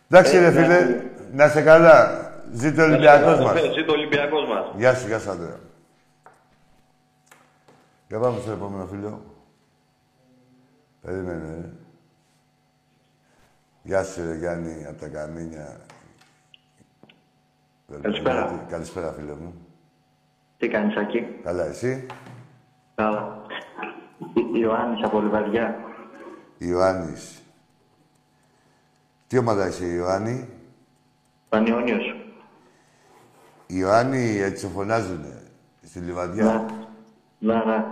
[0.09, 1.03] Εντάξει, ρε φίλε,
[1.33, 2.33] να είσαι καλά.
[2.53, 3.61] Ζήτω ο Ολυμπιακός μας.
[3.61, 4.73] Ζήτω ο Ολυμπιακός μας.
[4.77, 5.61] Γεια σου, γεια σου, άντρα.
[8.09, 9.23] Για πάμε στο επόμενο φίλο.
[11.03, 11.71] Περίμενε, ρε.
[13.83, 15.81] Γεια σου, ρε Γιάννη, από τα Καμίνια.
[18.03, 18.65] Καλησπέρα.
[18.69, 19.55] Καλησπέρα, φίλε μου.
[20.59, 21.41] Τι κάνεις, Ακή.
[21.45, 22.07] Καλά, εσύ;
[22.95, 23.43] Καλά.
[24.55, 25.93] Ιωάννης από Λιβαδιά.
[26.59, 27.43] Ιωάννης.
[29.27, 30.49] Τι ομάδα είσαι, Ιωάννη;
[31.49, 32.17] Πανιόνιος.
[33.67, 35.43] Ιωάννη, έτσι φωνάζουνε.
[35.83, 36.67] Στη Λιβαδιά.
[37.39, 37.65] Ναι, ναι.
[37.65, 37.85] ναι.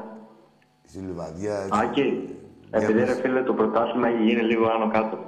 [0.89, 1.81] Στη Λιβαδιά, έτσι.
[1.83, 2.37] Άκη,
[2.71, 5.19] επειδή ρε φίλε το πρωτάθλημα έχει γίνει λίγο άνω κάτω.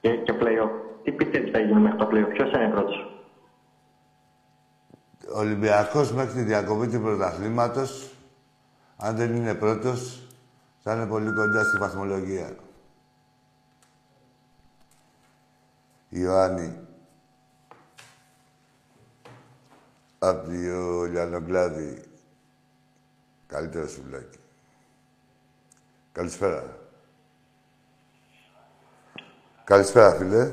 [0.00, 0.70] Και, και πλέον.
[1.02, 3.24] Τι πιστεύεις θα γίνει μέχρι το πλέον, ποιος θα είναι πρώτος;
[5.34, 8.14] Ο Ολυμπιακός μέχρι τη διακοπή του πρωταθλήματος,
[8.96, 10.28] αν δεν είναι πρώτος,
[10.82, 12.56] θα είναι πολύ κοντά στη βαθμολογία.
[16.08, 16.78] Ιωάννη.
[20.18, 22.04] Απ' το Λιανογκλάδι.
[23.46, 24.38] Καλύτερο σουβλάκι.
[26.12, 26.76] Καλησπέρα.
[29.64, 30.52] Καλησπέρα, φίλε.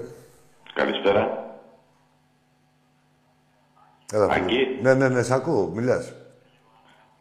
[0.73, 1.53] Καλησπέρα.
[4.11, 4.81] Έλα, φίλε.
[4.81, 5.67] Ναι, ναι, ναι, σ' ακούω.
[5.67, 6.13] Μιλάς.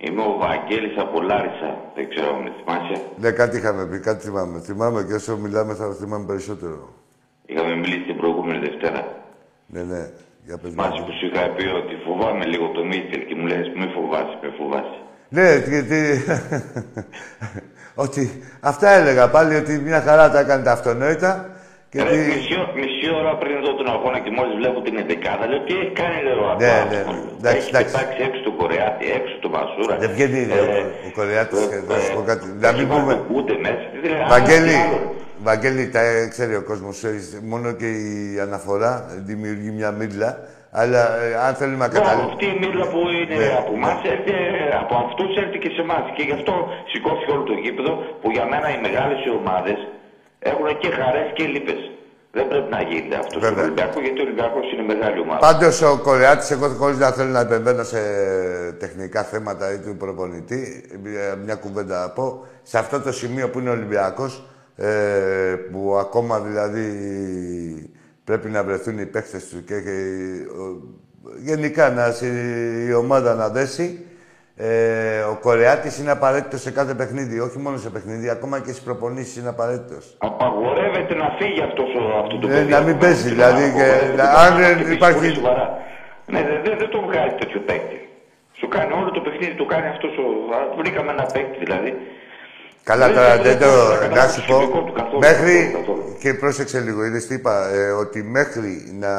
[0.05, 1.71] Είμαι ο Βαγγέλης από Λάρισα.
[1.95, 4.59] Δεν ξέρω αν με θυμάσαι; Ναι, κάτι είχαμε πει, κάτι θυμάμαι.
[4.61, 6.89] Θυμάμαι και όσο μιλάμε θα θυμάμαι περισσότερο.
[7.47, 9.03] Είχαμε μιλήσει την προηγούμενη Δευτέρα.
[9.67, 10.11] Ναι, ναι.
[10.47, 13.67] Για πες Μάτσι που σου είχα πει ότι φοβάμαι λίγο το Μίτσελ και μου λες
[13.77, 14.99] μη φοβάσαι, μη φοβάσαι.
[15.29, 16.25] Ναι, γιατί...
[18.05, 21.58] ότι αυτά έλεγα πάλι ότι μια χαρά τα έκανε τα αυτονόητα
[21.91, 22.17] και Ρε, τι...
[22.17, 25.93] μισή, μισή, ώρα πριν δω τον αγώνα και μόλις βλέπω την 11 λέω τι έχει
[26.01, 27.19] κάνει ρε, ο ναι, ναι, ναι.
[27.39, 29.95] Εντάξει, έχει πετάξει έξω του Κορεάτη, έξω του Μασούρα.
[30.03, 30.61] Δεν βγαίνει ε,
[31.09, 32.47] ο Κορεάτης, ε, να σου πω κάτι.
[32.65, 33.13] Να μην πούμε.
[33.37, 33.85] Ούτε μέσα.
[34.35, 34.77] Βαγγέλη,
[35.49, 36.03] Βαγγέλη, τα
[36.35, 36.97] ξέρει ο κόσμος.
[37.53, 38.93] Μόνο και η αναφορά
[39.29, 40.31] δημιουργεί μια μίλα.
[40.81, 42.33] Αλλά ε, αν θέλουμε να καταλάβουμε.
[42.33, 43.51] Αυτή η μίλα που είναι ναι.
[43.61, 44.35] από εμάς έρθει,
[44.83, 46.05] από αυτούς έρθει και σε εμάς.
[46.17, 46.55] Και γι' αυτό
[46.91, 49.79] σηκώθηκε όλο το γήπεδο που για μένα οι μεγάλες ομάδες
[50.39, 51.91] έχουν και χαρές και λύπες.
[52.33, 53.65] Δεν πρέπει να γίνεται αυτό στον Βέβαια.
[53.65, 55.39] Ολυμπιακό, γιατί ο Ολυμπιακός είναι μεγάλη ομάδα.
[55.39, 57.99] Πάντως ο Κορεάτης, εγώ χωρίς να θέλω να επεμβαίνω σε
[58.79, 60.85] τεχνικά θέματα ή του προπονητή,
[61.33, 62.47] ε, μια κουβέντα να πω.
[62.63, 64.45] Σε αυτό το σημείο που είναι ο Ολυμπιακός,
[64.77, 64.89] ε,
[65.73, 66.87] που ακόμα δηλαδή
[68.25, 69.91] πρέπει να βρεθούν οι παίχτε του και, και
[70.61, 70.83] ο-
[71.43, 74.07] γενικά να, συ- η ομάδα να δέσει.
[74.61, 78.81] Ε, ο Κορεάτης είναι απαραίτητος σε κάθε παιχνίδι, όχι μόνο σε παιχνίδι, ακόμα και στις
[78.89, 80.15] προπονήσεις είναι απαραίτητος.
[80.19, 82.71] Απαγορεύεται να φύγει αυτός ο, αυτό το Ναι, παιδί.
[82.71, 83.77] να μην από παίζει, την δηλαδή, ομάδα.
[83.77, 85.67] και- Απαγορεύεται να- να αν δεν χτυπήσει υπάρχει- πολύ σοβαρά.
[86.33, 87.99] Ναι, δεν δεν- δεν τον βγάζει τέτοιο παίκτη.
[88.59, 90.25] Σου κάνει όλο το παιχνίδι, του κάνει αυτός ο.
[90.57, 91.91] α, Βρήκαμε ένα παίκτη δηλαδή.
[92.91, 93.75] Καλά, Δεν- τώρα δεν- δεν δεν το.
[93.75, 94.59] μπορώ να Να καταλάβω σου το πω.
[94.59, 95.55] σκηνικό του καθόλου, Μέχρι.
[95.65, 96.17] καθόλου, καθόλου.
[96.23, 97.55] Και πρόσεξε λίγο, είδες τι είπα.
[97.79, 98.73] ε, ότι μέχρι
[99.05, 99.13] να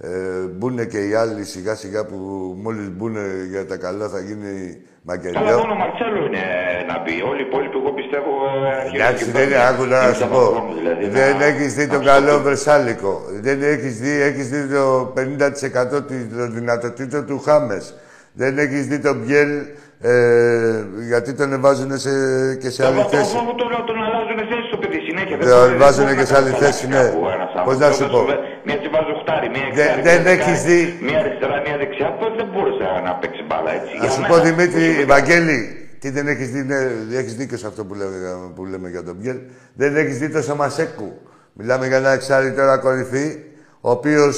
[0.00, 0.08] ε,
[0.56, 2.16] μπουν και οι άλλοι σιγά σιγά που
[2.62, 3.16] μόλις μπουν
[3.50, 4.52] για τα καλά θα γίνει
[5.10, 5.58] Αλλά Μακελιό.
[5.58, 6.42] μόνο ο Μαρτσέλο είναι
[6.90, 7.14] να μπει.
[7.30, 8.30] Όλοι οι υπόλοιποι, εγώ πιστεύω.
[8.66, 9.74] ε, αρχίζουν Εντάξει, και δεν είναι, παίρνουν.
[9.74, 10.44] άκου να Είναι σου θέμα πω.
[10.54, 13.12] χρόνου, δηλαδή, Δεν να- έχεις δει να τον τους καλό το- Βρεσάλικο.
[13.46, 14.84] Δεν έχεις δει, έχεις δει το
[15.16, 16.02] 50%
[16.36, 17.84] των δυνατοτήτων του Χάμες.
[18.40, 19.52] Δεν έχεις δει τον Μπιέλ
[20.00, 22.10] ε, γιατί τον βάζουν σε,
[22.60, 23.36] και σε άλλη Αυτό θέση.
[23.36, 24.38] αυτό τον, τον αλλάζουν
[24.92, 25.34] θέση στο παιδί συνέχεια.
[25.38, 27.00] Τον μπορεί- δεν βάζουνε μπορεί και να σε άλλη κάνει θέση, αλλάξει ναι.
[27.02, 27.78] κάπου ένας Πώς άνθρωπος.
[27.84, 28.20] να σου Όταν πω.
[28.30, 31.56] βέ- Μία τη βάζω χτάρι, μία Δεν- εξάρι, δεν μία έχεις δεκάρι, δει- Μία αριστερά,
[31.66, 32.08] μία δεξιά.
[32.20, 33.92] Τότε δεν μπορούσε να παίξει μπάλα έτσι.
[33.96, 35.58] Να Για σου μένα, πω Δημήτρη, προσωπικά, Ευαγγέλη,
[36.00, 36.78] τι δεν έχεις δει, ναι,
[37.22, 38.16] έχεις δίκιο σε αυτό που λέμε,
[38.56, 39.38] που λέμε για τον Μπιέλ.
[39.80, 41.10] Δεν έχεις δει το Σαμασέκου.
[41.58, 43.26] Μιλάμε για ένα εξάρι τώρα κορυφή,
[43.80, 44.36] ο οποίος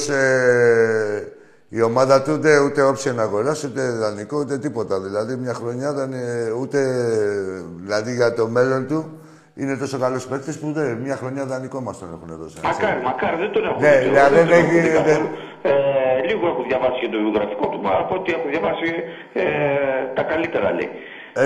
[1.69, 4.99] η ομάδα του ούτε, ούτε όψε να αγοράσει, ούτε δανεικό, ούτε τίποτα.
[5.01, 6.79] Δηλαδή μια χρονιά δεν είναι ούτε.
[7.83, 9.19] Δηλαδή για το μέλλον του
[9.59, 12.57] είναι τόσο καλός παίκτης που δεν, μια χρονιά δανεικό μας τον έχουν δώσει.
[12.63, 14.05] Μακάρι, μακάρι, δεν τον έχω Ναι, δει.
[14.07, 15.27] δηλαδή δεν δεν τον έχω έχει- δει καθόλου.
[15.29, 15.73] δεν- Ε,
[16.29, 18.87] λίγο έχω διαβάσει για το βιογραφικό του, αλλά από ό,τι έχω διαβάσει
[19.41, 19.43] ε,
[20.17, 20.89] τα καλύτερα λέει.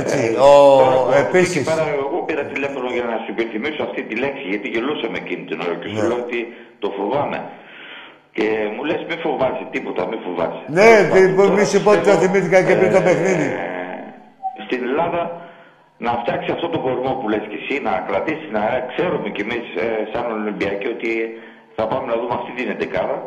[0.01, 1.55] Έτσι, Ε, ο- τώρα που επίσης.
[1.61, 5.43] εκεί Πέρα, εγώ πήρα τηλέφωνο για να σου υπενθυμίσω αυτή τη λέξη, γιατί γελούσαμε εκείνη
[5.49, 6.07] την ώρα και σου Ναι.
[6.09, 6.39] λέω ότι
[6.83, 7.39] το φοβάμαι.
[8.37, 8.45] Και
[8.75, 10.63] μου λες μη φοβάσαι τίποτα, μη φοβάσαι.
[10.77, 13.01] Ναι, Τέλος τι- πάντων, μη τώρα σου πω ότι το πιστεύω, θυμήθηκα και πριν το
[13.03, 13.47] ε, παιχνίδι.
[14.65, 15.21] Στην Ελλάδα
[15.97, 19.65] να φτιάξει αυτό το κορμό που λες και εσύ, να κρατήσει, να ξέρουμε κι εμείς
[19.83, 21.11] ε, σαν Ολυμπιακοί ότι
[21.75, 23.17] θα πάμε να δούμε αυτή την εντεκάδα.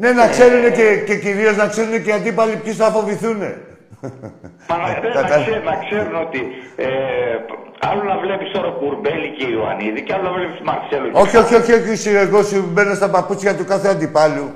[0.00, 3.38] Ναι, να ξέρουν και, και κυρίως να ξέρουν και οι αντίπαλοι ποιου θα φοβηθούν.
[4.68, 6.40] Μα να, δεν, να, Κατα- ξέρουν, να ξέρουν ότι
[6.76, 6.86] ε,
[7.88, 11.54] άλλο να βλέπεις τώρα Κουρμπέλη και Ιωαννίδη και άλλο να βλέπεις Μαρσέλο και όχι, όχι,
[11.54, 14.50] όχι, όχι, εσύ, εγώ σου μπαίνω στα παπούτσια του κάθε αντιπάλου.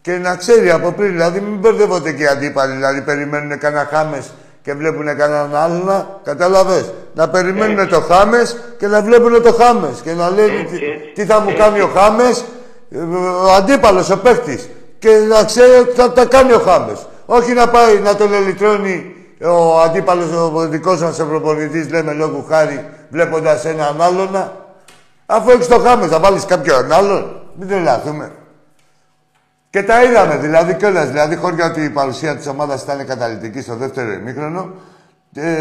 [0.00, 2.72] Και να ξέρει από πριν, δηλαδή μην μπερδεύονται και οι αντίπαλοι.
[2.74, 4.32] Δηλαδή περιμένουν κανένα χάμες
[4.68, 6.06] και βλέπουν κανέναν άλλον.
[6.24, 10.00] Κατάλαβες; Να περιμένουν το χάμες και να βλέπουν το χάμες.
[10.02, 11.62] Και να λένε Έτσι, τι, έτσι, τι θα μου έτσι.
[11.62, 12.44] κάνει ο χάμες,
[13.46, 14.60] ο αντίπαλος, ο παίχτη.
[14.98, 17.06] Και να ξέρει ότι θα τα κάνει ο χάμες.
[17.26, 19.14] Όχι να πάει να τον ελυτρώνει
[19.44, 24.52] ο αντίπαλος, ο δικός μας ο προπονητή, λέμε λόγου χάρη, βλέποντας έναν άλλον.
[25.26, 27.40] Αφού έχεις το χάμες, θα βάλεις κάποιον άλλον.
[27.58, 28.30] Μην τρελαθούμε.
[29.78, 31.10] Και τα είδαμε δηλαδή κιόλας.
[31.10, 34.74] Δηλαδή, χώρια ότι η παρουσία της ομάδας ήταν καταλητική στο δεύτερο ημίχρονο,
[35.34, 35.52] ε,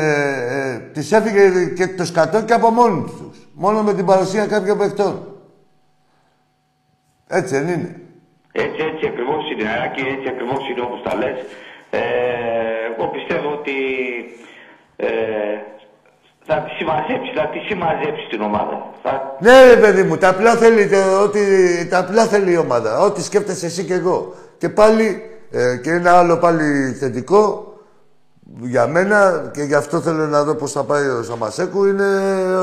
[0.71, 3.47] ε, της έφυγε και το σκατό και από μόνοι τους.
[3.53, 5.13] Μόνο με την παρουσία κάποιων παιχτών.
[7.27, 8.01] Έτσι δεν είναι.
[8.51, 11.37] Έτσι, έτσι ακριβώς είναι, Άκη, έτσι ακριβώς είναι όπως τα λες.
[11.89, 11.99] Ε,
[12.95, 13.75] εγώ πιστεύω ότι
[14.95, 15.07] ε,
[16.47, 18.75] θα τη συμμαζέψει, θα τη συμμαζέψει την ομάδα.
[19.03, 21.41] Θα, Ναι, ρε παιδί μου, τα απλά θέλει, το- ότι,
[21.89, 22.99] τα απλά θέλει η ομάδα.
[22.99, 24.33] Ό,τι σκέφτεσαι εσύ και εγώ.
[24.57, 25.21] Και πάλι,
[25.51, 27.71] ε, και ένα άλλο πάλι θετικό
[28.61, 32.05] για μένα και γι' αυτό θέλω να δω πώς θα πάει ο Σαμασέκου είναι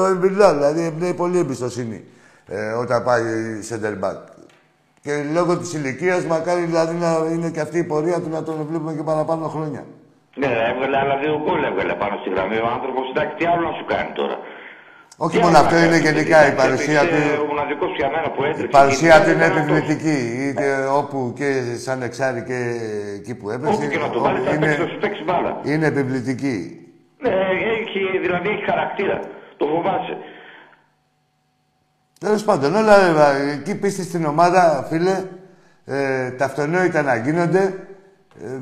[0.01, 0.55] ο Εμβιλά.
[0.55, 2.05] Δηλαδή εμπνέει πολύ εμπιστοσύνη
[2.47, 3.22] ε, όταν πάει
[3.70, 4.16] center back.
[5.01, 8.66] Και λόγω της ηλικίας μακάρι δηλαδή να είναι και αυτή η πορεία του να τον
[8.70, 9.85] βλέπουμε και παραπάνω χρόνια.
[10.41, 12.57] Ναι, έβγαλε άλλα δύο γκολ έβγαλε πάνω στη γραμμή.
[12.66, 14.37] Ο άνθρωπος, εντάξει, τι άλλο να σου κάνει τώρα.
[15.24, 17.43] Όχι Τι μόνο άλλο αυτό, να είναι κάνει, γενικά η εντάξει, παρουσία έπαιξε του.
[17.43, 18.64] Ο μοναδικός για μένα που έτρεξε.
[18.72, 19.74] Η παρουσία εκεί, του είναι έκανε τόσο.
[19.74, 20.18] επιβλητική.
[20.47, 20.66] Είτε
[21.01, 21.49] όπου και
[21.85, 22.59] σαν εξάρι και
[23.18, 23.74] εκεί που έπαιξε.
[23.74, 25.53] Όπου και να το βάλει, θα είναι, παίξει, θα σου παίξει μπάλα.
[25.72, 26.57] είναι επιβλητική.
[27.24, 27.37] Ναι,
[27.78, 29.18] έχει, δηλαδή έχει χαρακτήρα.
[29.57, 30.16] Το φοβάσαι.
[32.20, 32.97] Τέλος πάντων, όλα
[33.37, 35.24] ε, εκεί πίστη στην ομάδα, φίλε,
[35.85, 37.62] ε, τα αυτονόητα να γίνονται.
[38.45, 38.59] Ε,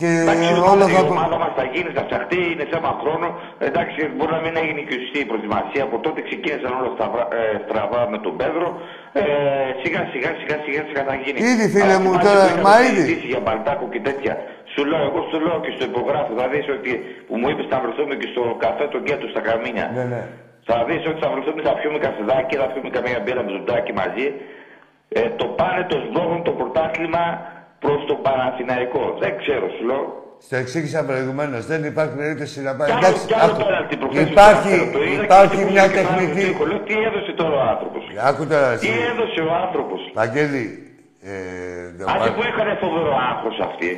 [0.00, 1.00] και Εντάξει, όλα η θα.
[1.16, 3.28] ομάδα μα θα γίνεις, θα φτιαχτεί, είναι θέμα χρόνου.
[3.68, 5.82] Εντάξει, μπορεί να μην έγινε και σωστή η προετοιμασία.
[5.88, 7.06] Από τότε ξεκίνησαν όλα αυτά
[7.40, 8.68] ε, στραβά με τον Πέδρο.
[9.20, 9.22] Ε,
[9.82, 11.38] σιγά σιγά σιγά σιγά σιγά θα γίνει.
[11.52, 13.00] Ήδη, φίλε Αλλά μου, θυμάσαι τώρα, που είχαμε μα ήδη.
[13.00, 14.34] συζητήσει για Μπαλτάκο και τέτοια.
[14.72, 16.90] Σου λέω, εγώ σου λέω και στο υπογράφο, θα δεις ότι
[17.26, 19.86] που μου είπες να βρεθούμε και στο καφέ τον Γκέτο στα Καμίνια.
[19.96, 20.22] Ναι, ναι.
[20.68, 24.26] Θα δεις ότι θα βρεθούμε, θα πιούμε καφεδάκι, θα πιούμε καμία μπύρα με ζουντάκι μαζί.
[25.18, 27.24] Ε, το πάνε το σδόγον το πρωτάθλημα
[27.84, 29.02] προς τον Παναθηναϊκό.
[29.22, 30.04] Δεν ξέρω, σου λέω.
[30.46, 31.62] Στο εξήγησα προηγουμένως.
[31.72, 32.88] Δεν υπάρχει περίπτωση να πάει.
[32.88, 33.62] Κι άλλο, Εντάξει, κι άλλο άκου.
[33.64, 34.92] πέναλτι προχθές στο Υπάρχει, δεύτερο.
[34.96, 36.40] Το είδα και υπάρχει στην μια πουλή και πάνω τεχνική.
[36.40, 36.64] στο τείχο.
[36.70, 38.02] Λέω, Τι έδωσε τώρα ο άνθρωπος.
[38.28, 39.00] Άκου τώρα Τι εσύ.
[39.12, 40.00] έδωσε ο άνθρωπος.
[40.20, 40.64] Βαγγέλη,
[41.30, 41.34] ε,
[41.98, 43.90] το Άντε πα- που έκανε φοβερό άγχος αυτοί.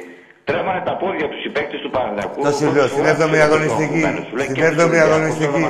[0.49, 2.39] Τρέμανε τα πόδια τους οι παίκτες του Παναγιακού.
[2.47, 4.03] Το σου λέω, στην έβδομη αγωνιστική.
[4.49, 5.63] Στην έβδομη αγωνιστική.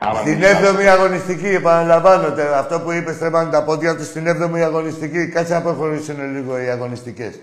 [0.00, 0.66] Θα μα πάει στου τέσσερι.
[0.66, 5.26] Στην 7η αγωνιστική, επαναλαμβάνω τε- αυτό που είπες, στρέμανε τα πόδια τους στην 7η αγωνιστική.
[5.28, 7.38] Κάτσε να προχωρήσουν λίγο οι αγωνιστικές.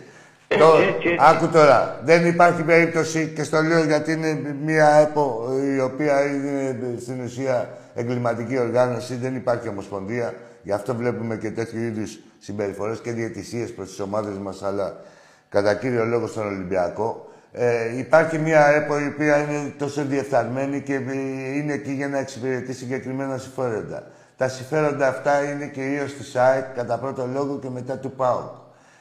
[0.49, 1.15] Έτσι, έτσι, έτσι.
[1.19, 6.75] Άκου τώρα, δεν υπάρχει περίπτωση και στο λέω γιατί είναι μια ΕΠΟ η οποία είναι
[7.01, 10.33] στην ουσία εγκληματική οργάνωση, δεν υπάρχει ομοσπονδία.
[10.63, 14.95] Γι' αυτό βλέπουμε και τέτοιου είδους συμπεριφορές και διαιτησίες προς τις ομάδες μας, αλλά
[15.49, 17.26] κατά κύριο λόγο στον Ολυμπιακό.
[17.59, 22.17] Ε, υπάρχει μια ΕΠΟ η οποία είναι τόσο διεφθαρμένη και ε, είναι εκεί για να
[22.17, 24.03] εξυπηρετεί συγκεκριμένα συμφέροντα.
[24.37, 28.51] Τα συμφέροντα αυτά είναι κυρίως της ΑΕΚ κατά πρώτο λόγο και μετά του ΠΑΟΚ.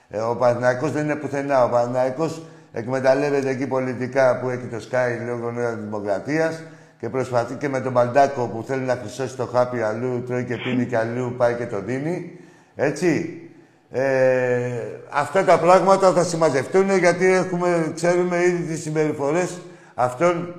[0.09, 1.65] Ε, ο Παναθηναϊκός δεν είναι πουθενά.
[1.65, 2.43] Ο Παναθηναϊκός
[2.73, 6.63] εκμεταλλεύεται εκεί πολιτικά που έχει το Sky λόγω Νέα Δημοκρατίας
[7.01, 10.57] και προσπαθεί και με τον Μπαλντάκο που θέλει να χρυσώσει το χάπι αλλού, τρώει και
[10.57, 12.41] πίνει και αλλού, πάει και το δίνει.
[12.77, 13.41] Έτσι.
[13.91, 14.03] Ε,
[15.11, 19.59] αυτά τα πράγματα θα συμμαζευτούν γιατί έχουμε, ξέρουμε ήδη τις συμπεριφορές
[19.95, 20.55] αυτών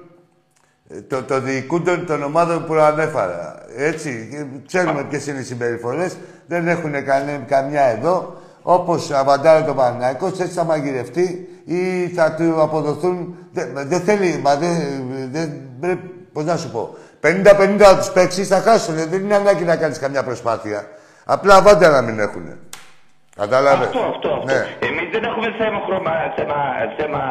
[0.89, 3.55] ε, το, το διοικούντων των ομάδων που ανέφερα.
[3.75, 6.17] Έτσι, και ξέρουμε ποιες είναι οι συμπεριφορές.
[6.47, 8.41] Δεν έχουν κανε- καμιά εδώ.
[8.61, 13.36] Όπως αβαντάρει το Παναγιώτο, έτσι θα μαγειρευτεί ή θα του αποδοθούν.
[13.53, 14.78] Δεν, δεν θέλει, μα δεν.
[15.32, 16.95] δεν πρέπει, Πώς να σου πω.
[17.21, 18.95] 50-50 θα τους παίξει, θα χάσουν.
[18.95, 20.88] Δεν είναι ανάγκη να κάνεις καμιά προσπάθεια.
[21.25, 22.43] Απλά αβάντα να μην έχουν.
[23.41, 24.49] Κατάλαβε; Αυτό, αυτό, αυτό.
[24.51, 24.59] Ναι.
[24.89, 26.57] Εμείς δεν έχουμε θέμα, χρώμα, θέμα,
[26.99, 27.21] θέμα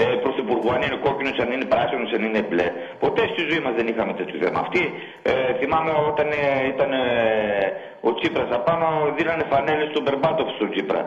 [0.00, 2.68] ε, πρωθυπουργού, αν είναι κόκκινος, αν είναι πράσινος, αν είναι μπλε.
[3.04, 4.58] Ποτέ στη ζωή μας δεν είχαμε τέτοιο θέμα.
[4.64, 4.82] Αυτοί
[5.30, 6.42] ε, θυμάμαι όταν ε,
[6.72, 7.04] ήταν ε,
[8.08, 11.02] ο Τσίπρας απάνω, δίνανε φανέλες στον Μπερμπάτοφ στον Τσίπρα.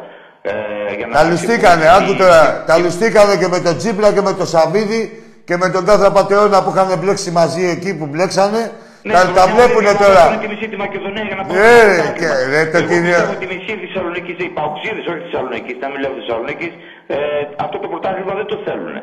[0.51, 0.53] Ε,
[0.97, 2.41] για να Τα λουστήκανε, άκου τώρα.
[2.69, 5.01] Τα λουστήκανε και με τον Τσίπλα και με τον Σαββίδη
[5.47, 8.61] και με τον κάθε πατεώνα που είχαν μπλέξει μαζί εκεί που μπλέξανε.
[9.07, 10.21] Ναι, τα, το τα Μιχάλη βλέπουνε για να τώρα.
[10.25, 12.17] πάρουν τη μισή τη Μακεδονία για να πάρουν Ε, το πρωτάθλημα.
[12.19, 15.87] και- ρε, το Εγώ κυρία- πιστεύω ότι η μισή Θεσσαλονίκης, οι παουξίδε, όχι Θεσσαλονίκης, να
[15.91, 16.71] μην λέω Θεσσαλονίκης,
[17.15, 17.17] ε,
[17.65, 18.95] αυτό το πρωτάθλημα δεν το θέλουν.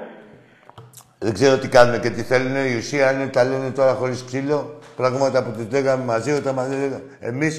[1.19, 2.55] Δεν ξέρω τι κάνουν και τι θέλουν.
[2.73, 4.79] Η ουσία είναι τα λένε τώρα χωρίς ξύλο.
[4.97, 7.03] Πράγματα που τους λέγαμε μαζί όταν μας λέγανε.
[7.21, 7.55] Εμείς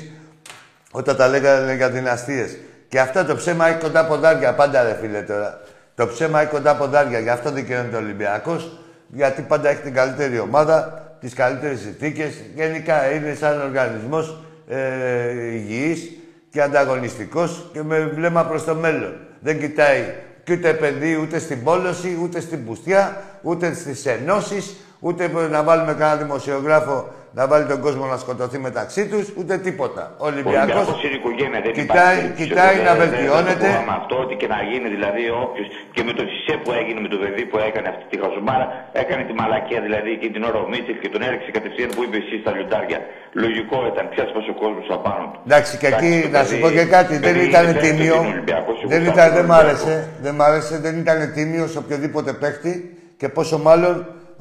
[0.92, 2.58] όταν τα λέγανε για δυναστείες.
[2.88, 4.54] Και αυτό το ψέμα έχει κοντά ποδάρια.
[4.54, 5.60] Πάντα ρε φίλε τώρα.
[5.96, 7.20] Το ψέμα έχει κοντά ποδάρια.
[7.20, 8.80] Γι' αυτό δικαιώνεται ο Ολυμπιακός.
[9.08, 12.34] Γιατί πάντα έχει την καλύτερη ομάδα, τις καλύτερες συνθήκες.
[12.56, 16.12] Γενικά είναι σαν οργανισμός ε, υγιής
[16.50, 19.14] και ανταγωνιστικός και με βλέμμα προς το μέλλον.
[19.40, 20.04] Δεν κοιτάει
[20.44, 25.94] και ούτε επενδύει ούτε στην πόλωση, ούτε στην πουστιά, ούτε στις ενώσεις, ούτε να βάλουμε
[25.94, 30.04] κανένα δημοσιογράφο να βάλει τον κόσμο να σκοτωθεί μεταξύ τους, ούτε τίποτα.
[30.12, 32.38] Ο Ο Ολυμπιακός Ολυμπιακός είναι οικογένεια, δεν κοιτάει, υπάρχει.
[32.42, 33.66] κοιτάει Δεν- να δεν- βελτιώνεται.
[33.66, 35.64] Δεν το πω με αυτό, ότι και να γίνει δηλαδή όποιο.
[35.96, 38.66] Και με το Σισε που έγινε με το παιδί που έκανε αυτή τη χαζομάρα,
[39.02, 42.18] έκανε τη μαλακία δηλαδή και την ώρα ο Μίτσελ και τον έριξε κατευθείαν που είπε
[42.24, 43.00] εσύ στα λιοντάρια.
[43.44, 45.40] Λογικό ήταν, ξέσπασε ο κόσμος απάνω του.
[45.48, 47.64] Εντάξει, και εκεί Εντάξει, το να σου παιδί- πω και κάτι, το δεν παιδί ήταν
[47.64, 48.16] είναι δεύτερο τίμιο.
[48.22, 49.86] στην Ολυμπιακός, σίγουρα Δεν θα ήταν, είναι δεν μ' Ολυμπιακό.
[49.88, 49.94] άρεσε,
[50.26, 52.74] δεν μ' άρεσε, δεν ήταν τίμιος σε οποιοδήποτε παίχτη
[53.20, 53.96] και πόσο μάλλον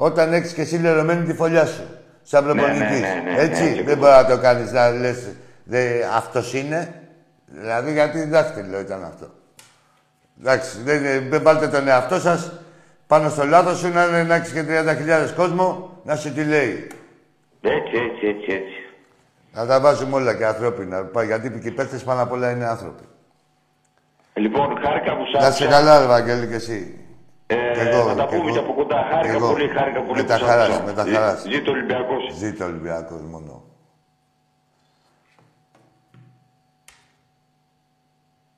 [0.08, 1.84] όταν έχεις και εσύ λερωμένη τη φωλιά σου.
[2.28, 3.00] Σαν προπονητής.
[3.00, 3.96] ναι, ναι, ναι, Έτσι, ναι, δεν ακριβώς.
[3.96, 5.26] μπορεί να το κάνεις να λες
[6.16, 7.00] αυτός είναι.
[7.46, 9.26] Δηλαδή γιατί δάχτυλο ήταν αυτό.
[10.40, 12.52] Εντάξει, δεν, δεν βάλτε τον εαυτό σας
[13.06, 16.86] πάνω στο λάθος σου να, είναι- να έχει και 30.000 κόσμο να σου τη λέει.
[17.60, 18.80] Έτσι, έτσι, έτσι, έτσι.
[19.52, 21.02] Να τα βάζουμε όλα και ανθρώπινα.
[21.04, 23.02] Πα- Γιατί και οι παίχτε πάνω απ' όλα είναι άνθρωποι.
[24.34, 25.66] Λοιπόν, χάρηκα που σ' Να σε άκουσα.
[25.78, 26.98] καλά, ρε Βαγγέλη, και εσύ.
[27.46, 28.52] Ε, Κι εγώ, θα τα κι πούμε εγώ.
[28.52, 29.02] και από κοντά.
[29.10, 29.48] Χάρηκα Κι εγώ.
[29.50, 30.82] πολύ, χάρηκα πολύ Με που τα σ' χαράς, άκουσα.
[30.82, 31.42] με τα Ζή- χαράς.
[31.42, 32.34] Ζήτω ο Ολυμπιακός.
[32.34, 33.64] Ζήτω ο Ολυμπιακός μόνο.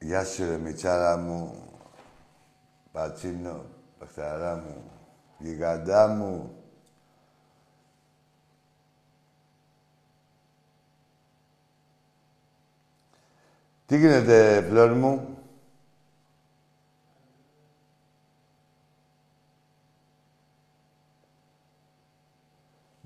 [0.01, 1.55] Γεια σου, ρε Μιτσάρα μου.
[2.93, 3.65] Πατσίνο,
[3.99, 4.83] παιχταρά μου.
[5.39, 6.53] Γιγαντά μου.
[13.87, 15.38] Τι γίνεται, φλόρ μου;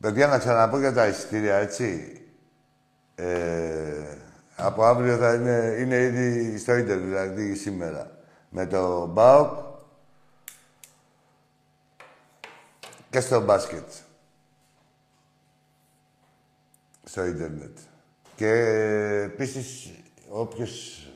[0.03, 2.21] Παιδιά, να ξαναπώ για τα εισιτήρια, έτσι.
[3.15, 4.17] Ε,
[4.57, 8.11] από αύριο θα είναι, είναι ήδη στο ίντερνετ, δηλαδή σήμερα.
[8.49, 9.59] Με το ΜΠΑΟΚ
[13.11, 13.89] και στο μπάσκετ.
[17.05, 17.79] Στο ίντερνετ.
[18.37, 18.51] Και
[19.25, 19.91] επίσης,
[20.29, 21.07] όποιος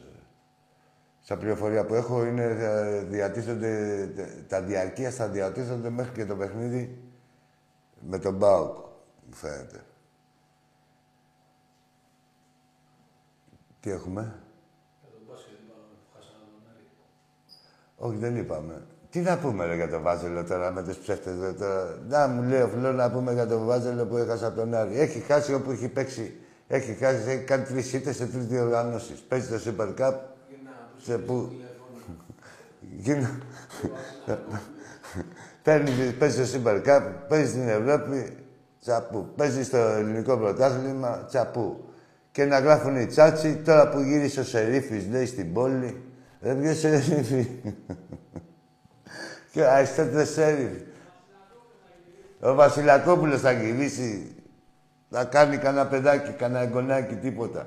[1.23, 4.09] στα πληροφορία που έχω είναι ε, διατίθενται,
[4.49, 7.06] τα διαρκεία θα διατίθενται μέχρι και το παιχνίδι
[8.09, 8.77] με τον ΜΠΑΟΚ,
[9.27, 9.85] μου φαίνεται.
[13.81, 14.41] Τι έχουμε;
[17.97, 18.87] Όχι, δεν είπαμε.
[19.11, 21.99] Τι να πούμε ρε, για τον Βάζελο τώρα με τους ψεύτες εδώ τώρα.
[22.09, 24.99] Να μου λέει ο Φλό να πούμε για τον Βάζελο που έχασε από τον Άρη.
[24.99, 26.41] Έχει χάσει όπου έχει παίξει.
[26.69, 29.21] Έχει χάσει, έχει κάνει τρεις ήττες σε τρεις διοργανώσεις.
[29.21, 30.15] Παίζει το Super Cup.
[30.97, 31.53] Σε πού.
[32.81, 33.39] Γίνα.
[35.67, 38.37] Παίρνει, παίζει στο Super Cup, παίζει στην Ευρώπη,
[38.81, 39.33] τσαπού.
[39.37, 41.85] Παίζει στο ελληνικό πρωτάθλημα, τσαπού.
[42.33, 46.03] Και να γράφουν οι τσάτσι, τώρα που γύρισε ο Σερίφης, λέει, στην πόλη.
[46.43, 47.47] Ρε ποιος Σερίφη;
[49.53, 50.85] και Αριστότελες Σερίφης.
[52.41, 54.35] Ο Βασιλακόπουλος θα γυρίσει,
[55.11, 57.67] θα κάνει κανένα παιδάκι, κανένα εγγονάκι, τίποτα.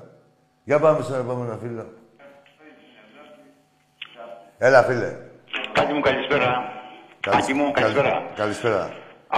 [0.64, 1.94] Για πάμε στον επόμενο φίλο.
[4.58, 5.16] Έλα, φίλε.
[5.74, 6.78] Τάκη μου, καλησπέρα.
[7.26, 8.14] Καλησ- Τάκη μου, καλη- καλησπέρα.
[8.42, 8.82] Καλησπέρα.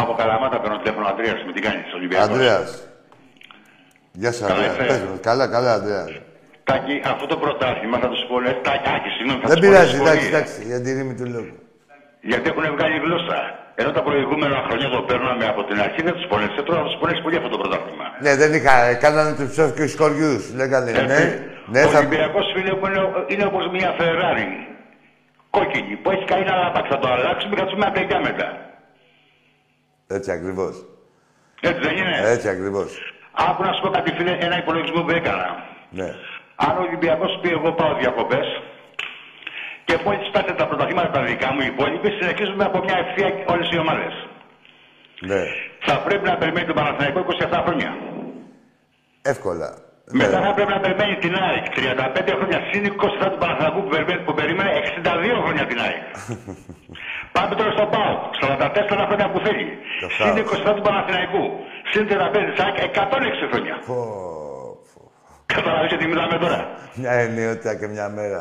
[0.00, 2.68] Από Καλαμάτα παίρνω τηλέφωνο Αντρέας, με τι κάνεις, Ολυμπιακός; Αντρέας.
[4.20, 4.72] Γεια σου, Καλά Αντρέα.
[4.72, 4.84] είσαι.
[4.90, 5.16] Πες μου.
[5.28, 6.04] Καλά, καλά, Αντρέα.
[6.68, 9.70] Τάκη, αυτό το πρωτάθλημα θα τους πω, λες, Τάκη, Άκη, συγγνώμη, θα Δεν τους πω
[9.70, 10.32] πειράζει, τις εντάξει, πορείες.
[10.34, 11.54] εντάξει, για τη ρήμη του λόγου.
[12.30, 13.38] Γιατί έχουν βγάλει γλώσσα.
[13.80, 16.60] Ενώ τα προηγούμενα χρόνια το παίρναμε από την αρχή, δεν τους πονέσε.
[16.68, 18.06] Τώρα θα τους πονέσει πολύ αυτό το πρωτάθλημα.
[18.24, 20.42] Ναι, δεν είχα, ε, κάνανε τους ψεύτικους χωριούς.
[20.60, 21.18] Λέγανε, ναι,
[21.72, 21.98] ναι, ο θα...
[21.98, 23.02] Ολυμπιακός φίλε μου είναι,
[23.32, 24.48] είναι όπως μια Ferrari.
[25.56, 28.48] Κόκκινη, που έχει κάνει ένα λάπαξ, θα το αλλάξουμε και θα του πούμε απ' μετά.
[30.16, 30.74] Έτσι ακριβώς.
[31.60, 32.90] Έτσι δεν είναι; Έτσι ακριβώς.
[33.32, 35.48] Άκου να σου πω κάτι φίλε, ένα υπολογισμό που έκανα.
[35.90, 36.10] Ναι.
[36.56, 38.46] Αν ο Ολυμπιακός πει εγώ πάω διακοπές
[39.84, 43.68] και μόλι σπάσετε τα πρωταθλήματα τα δικά μου, οι υπόλοιποι συνεχίζουμε από μια ευθεία όλες
[43.70, 44.12] οι ομάδες.
[45.20, 45.42] Ναι.
[45.80, 47.96] Θα πρέπει να περιμένει τον Παναθηναϊκό 27 χρόνια.
[49.22, 49.70] Εύκολα.
[50.20, 50.46] Μετά Ναι.
[50.46, 54.34] θα πρέπει να περιμένει την ΑΕΚ 35 χρόνια συν 27 του Παναθηναϊκού που, περιμένει- που
[54.40, 56.02] περίμενε 62 χρόνια την ΑΕΚ.
[57.36, 59.66] Πάμε τώρα στο ΠΑΟ, στα 44 χρόνια που θέλει.
[60.02, 60.40] Το Συν χάος.
[60.40, 61.42] 27 του Παναθηναϊκού.
[61.90, 63.74] Συν 35 της ΑΕΚ 106 χρόνια.
[63.90, 63.98] Πω,
[64.92, 65.00] πω.
[65.54, 66.60] Καταλαβαίνετε τι μιλάμε τώρα.
[67.00, 68.40] Μια ενιότητα και μια μέρα.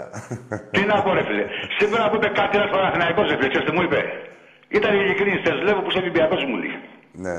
[0.74, 1.46] Τι να πω, ρε φίλε.
[1.80, 4.00] Σήμερα που είπε κάτι ένας Παναθηναϊκός, ρε φίλε, ξέρεις τι μου είπε;
[4.78, 6.76] Ήταν ειλικρινή, σε ζηλεύω που είσαι Ολυμπιακός μου λέει.
[7.26, 7.38] ναι.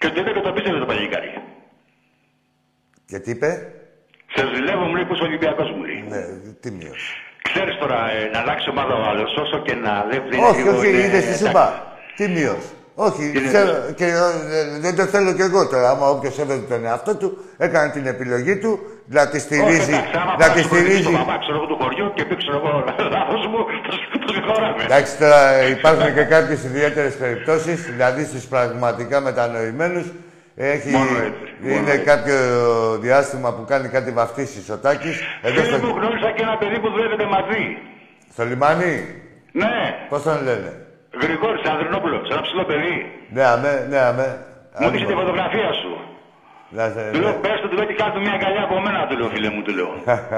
[0.00, 1.30] Και το είπε και το πίστευε το παλικάρι.
[3.10, 3.50] Και τι είπε;
[4.34, 6.04] Σε ζηλεύω μου λέει που είσαι Ολυμπιακός μου λέει.
[6.12, 6.22] Ναι,
[6.62, 7.00] τίμιος.
[7.52, 10.76] Ξέρεις τώρα, ε, να αλλάξει ομάδα ο άλλος, όσο και να δεν βλέπει Όχι, λίγο,
[10.78, 11.46] όχι, είναι- είδες τι σου εντάξει.
[11.50, 11.64] είπα.
[12.16, 12.62] Τίμιος.
[13.06, 15.90] Όχι, Είναι- ξέρω, και ε, δεν το θέλω κι εγώ τώρα.
[15.90, 17.28] Άμα όποιος έβγαλε τον εαυτό του,
[17.66, 18.72] έκανε την επιλογή του
[19.06, 19.92] να τη Όχι, στηρίζει.
[19.92, 21.02] εντάξει, άμα Να πας τη στο παιδί στηρίζει.
[21.02, 22.70] στον παπά, ξέρω εγώ, του χωριού και πει, ξέρω εγώ,
[23.16, 24.82] λάθος μου, το- το συγχωράμε.
[24.88, 25.42] Εντάξει, τώρα
[25.76, 30.06] υπάρχουν και κάποιες ιδιαίτερες περιπτώσεις, δηλαδή στους πραγματικά μετανοημένους.
[30.60, 32.04] Έχει, Μόνο έτσι, μόνο είναι έτσι.
[32.04, 32.36] κάποιο
[33.06, 35.16] διάστημα που κάνει κάτι βαφτίσεις ο Τάκης.
[35.42, 37.62] Εδώ Φίλε μου, στο, γνώρισα και ένα παιδί που δουλεύετε μαζί.
[38.32, 38.94] στο λιμάνι,
[39.52, 39.76] Ναι,
[40.08, 40.70] πώς τον λένε;
[41.22, 42.94] Γρηγόρης Ανδρινόπουλος, ένα ψηλό παιδί.
[43.36, 44.28] Ναι, αμέ, ναι, αμέ.
[44.78, 45.20] Μου έδειξε τη Άτιμο.
[45.20, 45.92] φωτογραφία σου.
[46.76, 47.42] Να σε- Του λέω, ναι.
[47.44, 49.72] πες του, του λέω και κάτω μια αγκαλιά από μένα, του λέω, φίλε μου, του
[49.78, 49.90] λέω.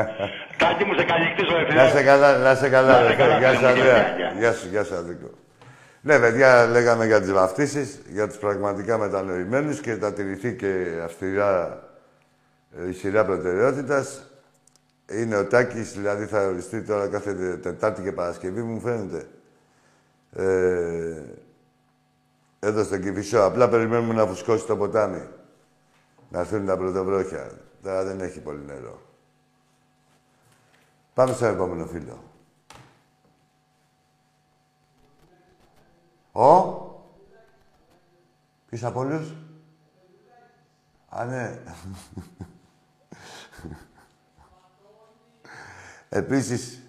[0.62, 1.82] Τάκη μου, σε καληνυχτήσω, ρε φίλε.
[1.82, 2.92] Να σε καλά, να σε καλά.
[2.92, 3.94] Να σε ρε, καλά, Γεια σου, φίλε μου, Ανδρέα.
[4.02, 4.30] γεια, γεια.
[4.40, 5.28] Γεια σου, γεια σου, Αδίκο.
[6.02, 11.82] Ναι, παιδιά, λέγαμε για τις βαφτίσεις, για τους πραγματικά μετανοημένους και θα τηρηθεί και αυστηρά
[12.78, 14.24] ε, η σειρά προτεραιότητας.
[15.10, 19.26] Είναι ο Τάκης, δηλαδή θα οριστεί τώρα κάθε Τετάρτη και Παρασκευή, μου φαίνεται.
[20.32, 21.22] Ε,
[22.60, 23.40] εδώ στο Κηφισό.
[23.40, 25.28] Απλά περιμένουμε να φουσκώσει το ποτάμι.
[26.28, 27.50] Να έρθουν τα πρωτοβρόχια.
[27.82, 29.00] Τώρα δεν έχει πολύ νερό.
[31.14, 32.29] Πάμε στο επόμενο φίλο.
[36.32, 36.78] Ο;
[38.68, 39.34] Ποιος από όλους;
[41.08, 41.58] Α, ναι.
[46.08, 46.82] Επίσης,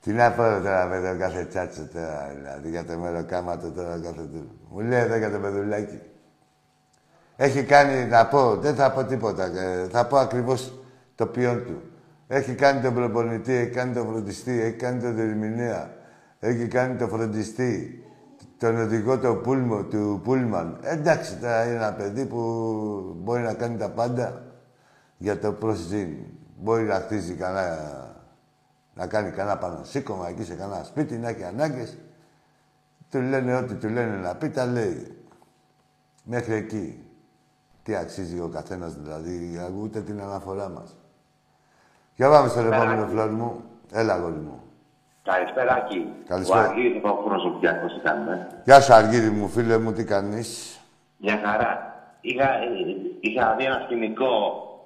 [0.00, 4.22] τι να πω τώρα με το κάθε τσάτσο τώρα, δηλαδή για το μεροκάματο τώρα κάθε
[4.22, 4.58] του.
[4.70, 6.00] Μου λέει εδώ για το παιδουλάκι.
[7.36, 10.80] Έχει κάνει, να πω, δεν θα πω τίποτα, ε, θα πω ακριβώς
[11.14, 11.82] το ποιόν του.
[12.28, 15.94] Έχει κάνει τον προπονητή, έχει κάνει τον φροντιστή, έχει κάνει τον διερμηνέα,
[16.40, 18.04] έχει κάνει τον φροντιστή,
[18.58, 20.78] τον οδηγό του, πούλμο, του Πούλμαν.
[20.82, 22.38] Εντάξει, τώρα είναι ένα παιδί που
[23.18, 24.42] μπορεί να κάνει τα πάντα
[25.16, 26.16] για το προσζήν.
[26.62, 28.16] Μπορεί να χτίζει κανένα,
[28.94, 31.98] να κάνει κανένα πάνω σήκωμα εκεί σε κανένα σπίτι, να έχει ανάγκες.
[33.10, 35.16] Του λένε ό,τι του λένε να πει, τα λέει.
[36.24, 37.04] Μέχρι εκεί.
[37.82, 40.96] Τι αξίζει ο καθένας δηλαδή, ούτε την αναφορά μας.
[42.14, 43.62] Για πάμε στον επόμενο φλόρ μου.
[43.92, 44.69] Έλα, αγόρι μου.
[45.22, 46.12] Καλησπέρα, Άκη.
[46.28, 46.60] Καλησπέρα.
[46.60, 48.46] Ο Αργύρης από Προσωπιακός τι κάνουμε.
[48.64, 50.80] Γεια σου, Αργύρι μου, φίλε μου, τι κάνεις;
[51.16, 51.94] Μια χαρά.
[52.20, 52.66] Είχα, ε,
[53.20, 54.34] είχα δει ένα σκηνικό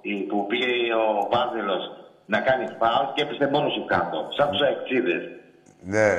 [0.03, 1.85] ε, που πήγε ο Βάζελος
[2.27, 4.29] να κάνει φάουλ και έπεσε μόνος σου κάτω.
[4.37, 5.23] Σαν τους αεξίδες.
[5.81, 6.11] Ναι.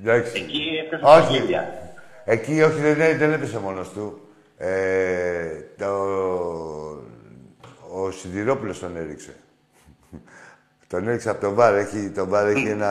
[0.00, 0.42] Εντάξει.
[0.42, 1.26] Εκεί έπεσε Όχι.
[1.26, 1.68] τα χέρια.
[2.24, 4.20] Εκεί όχι, δεν, δεν έπεσε μόνος του.
[4.56, 5.48] Ε,
[5.78, 5.92] το,
[7.94, 9.34] ο Σιδηρόπουλος τον έριξε.
[10.92, 11.74] Τον έριξε από το βάρ.
[11.74, 12.90] Έχει, το βάρ έχει ένα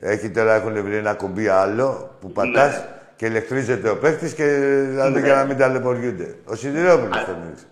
[0.00, 2.84] Έχει τώρα έχουν βρει ένα κουμπί άλλο που πατάς Ναι.
[3.16, 4.44] και ηλεκτρίζεται ο παίχτης και
[4.90, 5.26] δηλαδή Ναι.
[5.26, 6.34] για να μην ταλαιπωριούνται.
[6.44, 7.64] Ο Σιδηρόπουλος τον έριξε.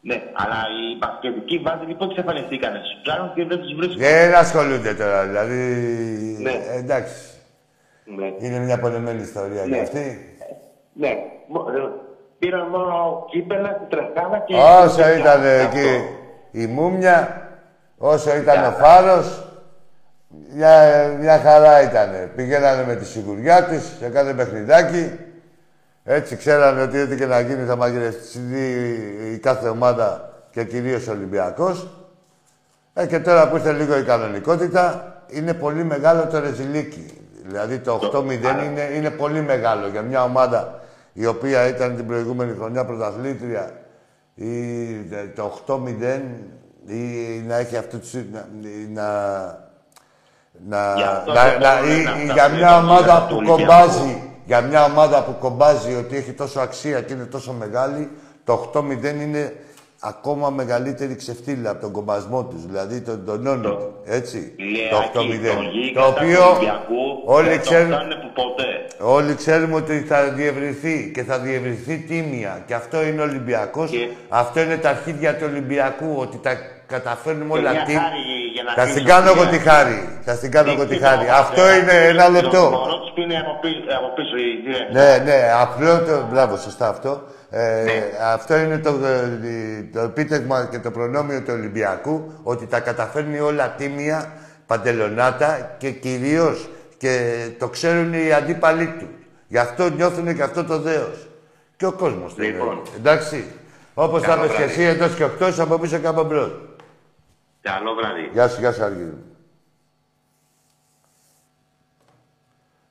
[0.00, 2.78] Ναι, αλλά οι μπασκετικοί βάζοι λοιπόν εξαφανιστήκανε.
[2.78, 3.98] Του ψάχνουν και δεν τους βρίσκουν.
[3.98, 5.56] Δεν ασχολούνται τώρα, δηλαδή.
[6.40, 6.50] Ναι.
[6.50, 7.14] Ε, εντάξει.
[8.04, 8.46] Ναι.
[8.46, 9.76] Είναι μια πολεμένη ιστορία Ναι.
[9.76, 10.36] και αυτή.
[10.92, 11.12] Ναι.
[11.48, 11.80] Μο- ε,
[12.38, 14.54] Πήραν μόνο κύπελα, τρεχάνα και.
[14.54, 15.46] Όσο ήταν Αυτό.
[15.78, 15.88] εκεί
[16.50, 17.42] η Μούμια,
[18.04, 19.46] όσο ήταν ο Φάρος,
[20.54, 22.30] μια, μια χαρά ήταν.
[22.36, 25.18] Πηγαίνανε με τη σιγουριά της σε κάθε παιχνιδάκι.
[26.04, 28.38] Έτσι ξέρανε ότι ό,τι και να γίνει θα μαγειρευτεί
[29.32, 31.88] η κάθε ομάδα και κυρίως ο Ολυμπιακός.
[32.94, 37.06] Ε, και τώρα που ήρθε λίγο η κανονικότητα, είναι πολύ μεγάλο το ρεζιλίκι.
[37.46, 40.80] Δηλαδή το 8-0 είναι, είναι πολύ μεγάλο για μια ομάδα
[41.12, 43.70] η οποία ήταν την προηγούμενη χρονιά πρωταθλήτρια
[44.34, 45.80] ή ε, το 8-0
[46.86, 48.12] ή να έχει αυτού τους...
[48.14, 48.46] να...
[48.92, 49.70] να
[50.68, 53.16] να, Γι' αυτό να, δεν να- μπορούμε ή- να ή φτάσουμε για μια στο ομάδα
[53.16, 57.24] επίπεδο που του κομπάζει, για μια ομάδα που κομπάζει ότι έχει τόσο αξία και είναι
[57.24, 58.10] τόσο μεγάλη,
[58.44, 59.56] το 8-0 είναι
[60.04, 65.54] ακόμα μεγαλύτερη ξεφτύλα από τον κομπασμό τους, δηλαδή τον τονώνει, Το- έτσι, Λιάκι, το 8-0.
[65.54, 68.68] το γίγαντα Το του οποίο Ολυμπιακού όλοι δεν το ξέρουν, φτάνουν που ποτέ.
[69.14, 72.62] όλοι ξέρουμε ότι θα διευρυνθεί και θα διευρυνθεί τίμια.
[72.66, 76.52] Και αυτό είναι Ολυμπιακός, Και- αυτό είναι τα αρχίδια του Ολυμπιακού, ότι τα
[76.86, 77.92] καταφέρνουμε Και όλα μια τι.
[77.92, 78.22] χάρη
[78.62, 79.98] για να Θα κλείσω στην κάνω εγώ τη τη χάρη.
[80.26, 81.18] Θα στην κάνω εγώ τη χάρη.
[81.18, 82.62] Τίποτα, Αυτό ε, είναι ένα Το λεπτό.
[82.70, 84.82] μωρό τους πίνει από πίσω, από πίσω η Ζήρε.
[84.98, 86.14] Ναι, ναι, απλό το.
[86.30, 87.12] Μπράβο, σωστά αυτό.
[87.50, 88.02] Ε, Ναι.
[88.34, 93.74] Αυτό είναι το, ε, το επίτευγμα και το προνόμιο του Ολυμπιακού ότι τα καταφέρνει όλα
[93.78, 94.32] τίμια,
[94.66, 97.12] παντελονάτα και κυρίως και
[97.58, 99.08] το ξέρουν οι αντίπαλοι του.
[99.48, 101.26] Γι' αυτό νιώθουν και αυτό το δέος.
[101.76, 102.66] Και ο κόσμος το Λοιπόν.
[102.74, 102.90] νιώθει.
[102.96, 103.44] Εντάξει.
[103.94, 104.72] Όπως θα Καλό πες και βράδυ.
[104.72, 106.50] εσύ εντός και εκτός, από πίσω και από μπρος.
[107.62, 108.28] Καλό βράδυ.
[108.32, 109.24] Γεια σου, γεια σου, Αργύρι.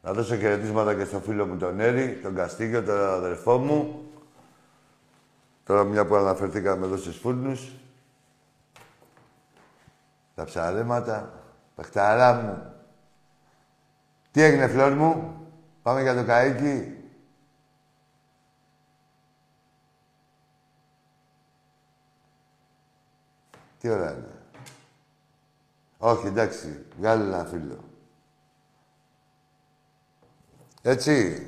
[0.02, 4.10] Να δώσω χαιρετίσματα και στο φίλο μου τον Έρη, τον Καστίγιο, τον αδερφό μου.
[5.64, 7.72] Τώρα μια που αναφερθήκαμε εδώ στους φούρνους.
[10.36, 11.34] Τα ψαρέματα.
[11.76, 12.74] Πεχταρά μου.
[14.32, 15.36] Τι έγινε, φλόρ μου;
[15.82, 16.96] Πάμε για το καΐκι.
[23.80, 24.31] Τι ώρα είναι;
[26.04, 26.86] Όχι, εντάξει.
[26.97, 27.84] Βγάλε ένα φίλο.
[30.82, 31.45] Έτσι.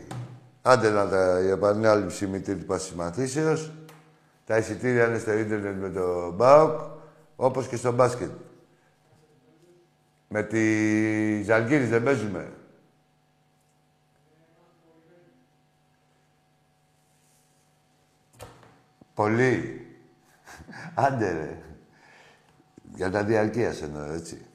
[0.62, 3.72] Άντε να τα η επανάληψη μητρήτυπας συμμαθήσεως.
[4.46, 6.80] Τα εισιτήρια είναι στο ίντερνετ με το ΜΠΑΟΚ,
[7.36, 8.32] όπως και στο μπάσκετ.
[10.28, 12.54] Με τη Ζαλγκύρης δεν παίζουμε.
[19.14, 19.88] Πολύ.
[21.06, 21.73] Άντε ρε.
[22.96, 24.46] Για τα διαρκείας εννοώ, έτσι.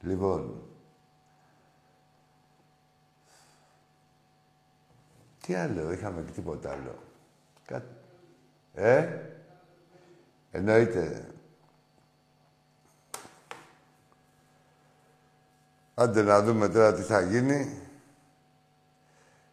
[0.00, 0.62] Λοιπόν.
[5.40, 6.98] Τι άλλο, είχαμε και τίποτα άλλο.
[7.66, 7.94] Κάτι.
[8.74, 9.20] Ε,
[10.50, 11.26] εννοείται.
[15.94, 17.80] Άντε να δούμε τώρα τι θα γίνει.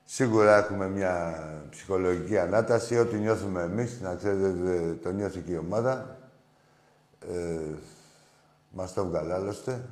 [0.05, 1.35] Σίγουρα έχουμε μια
[1.69, 2.97] ψυχολογική ανάταση.
[2.97, 6.17] Ό,τι νιώθουμε εμείς, να ξέρετε, το νιώθει και η ομάδα.
[7.27, 7.73] Ε,
[8.71, 9.89] μας το βγάλε άλλωστε.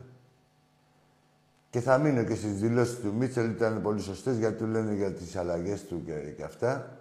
[1.70, 5.14] Και θα μείνω και στις δηλώσεις του Μίτσελ, ήταν πολύ σωστές, γιατί του λένε για
[5.14, 6.98] τις αλλαγές του και, και αυτά.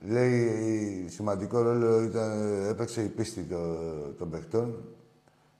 [0.00, 4.84] Λέει, σημαντικό ρόλο ήταν, έπαιξε η πίστη των, των παιχτών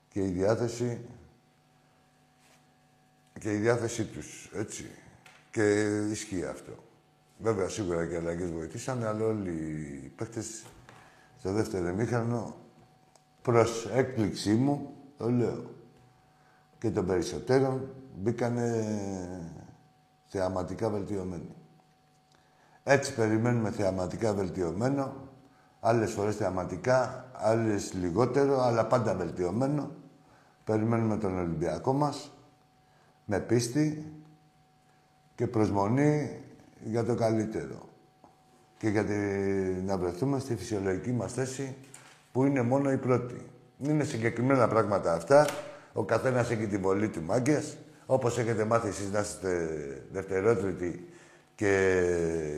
[0.08, 1.00] και η διάθεση
[3.40, 4.84] και η διάθεσή τους, έτσι.
[5.50, 6.72] Και ισχύει αυτό.
[7.38, 10.64] Βέβαια, σίγουρα και οι αλλαγές βοηθήσανε, αλλά όλοι οι παίχτες
[11.38, 12.56] στο δεύτερο εμίχρονο,
[13.42, 15.64] προς έκπληξή μου, το λέω,
[16.78, 18.84] και των περισσότερων, μπήκανε
[20.26, 21.54] θεαματικά βελτιωμένοι.
[22.84, 25.14] Έτσι περιμένουμε θεαματικά βελτιωμένο,
[25.80, 29.90] άλλες φορές θεαματικά, άλλες λιγότερο, αλλά πάντα βελτιωμένο.
[30.64, 32.30] Περιμένουμε τον Ολυμπιακό μας,
[33.24, 34.12] με πίστη
[35.34, 36.40] και προσμονή
[36.84, 37.88] για το καλύτερο.
[38.78, 41.76] Και για τη- να βρεθούμε στη φυσιολογική μας θέση,
[42.32, 43.46] που είναι μόνο η πρώτη.
[43.78, 45.46] Είναι συγκεκριμένα πράγματα αυτά.
[45.92, 47.76] Ο καθένας έχει την βολή του μάγκες.
[48.06, 49.68] Όπως έχετε μάθει εσείς να είστε
[50.12, 51.08] δευτερότριτοι
[51.54, 52.00] και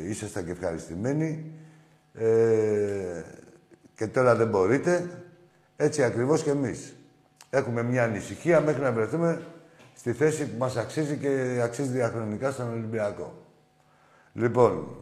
[0.09, 1.53] ήσασταν και ευχαριστημένοι.
[2.15, 3.23] Ε,
[3.95, 5.11] και τώρα δεν μπορείτε.
[5.77, 6.97] Έτσι ακριβώς και εμείς.
[7.51, 9.43] Έχουμε μια ανησυχία μέχρι να βρεθούμε
[9.95, 13.47] στη θέση που μας αξίζει και αξίζει διαχρονικά στον Ολυμπιακό.
[14.33, 14.97] Λοιπόν,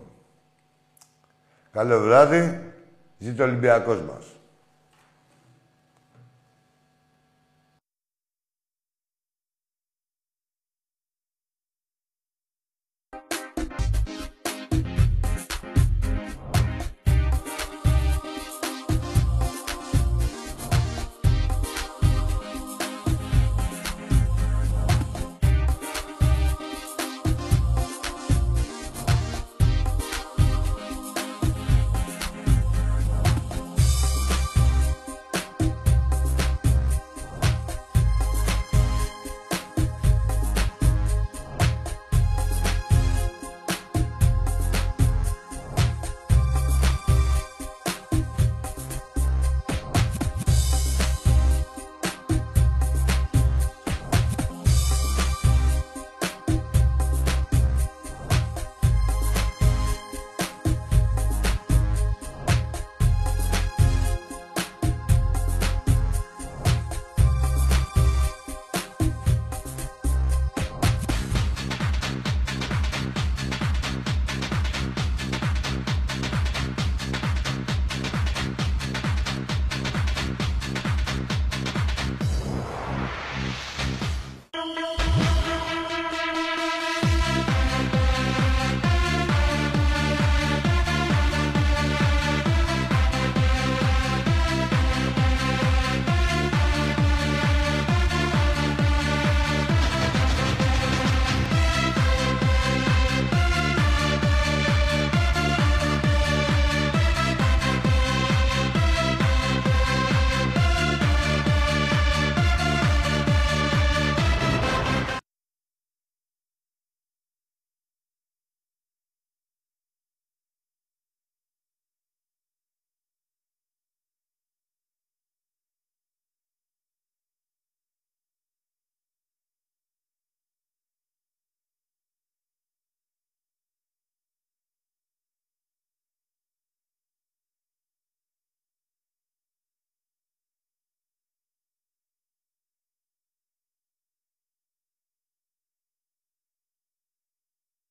[1.73, 2.61] καλό βράδυ.
[3.19, 4.32] Ζήτω ο Ολυμπιακός μας.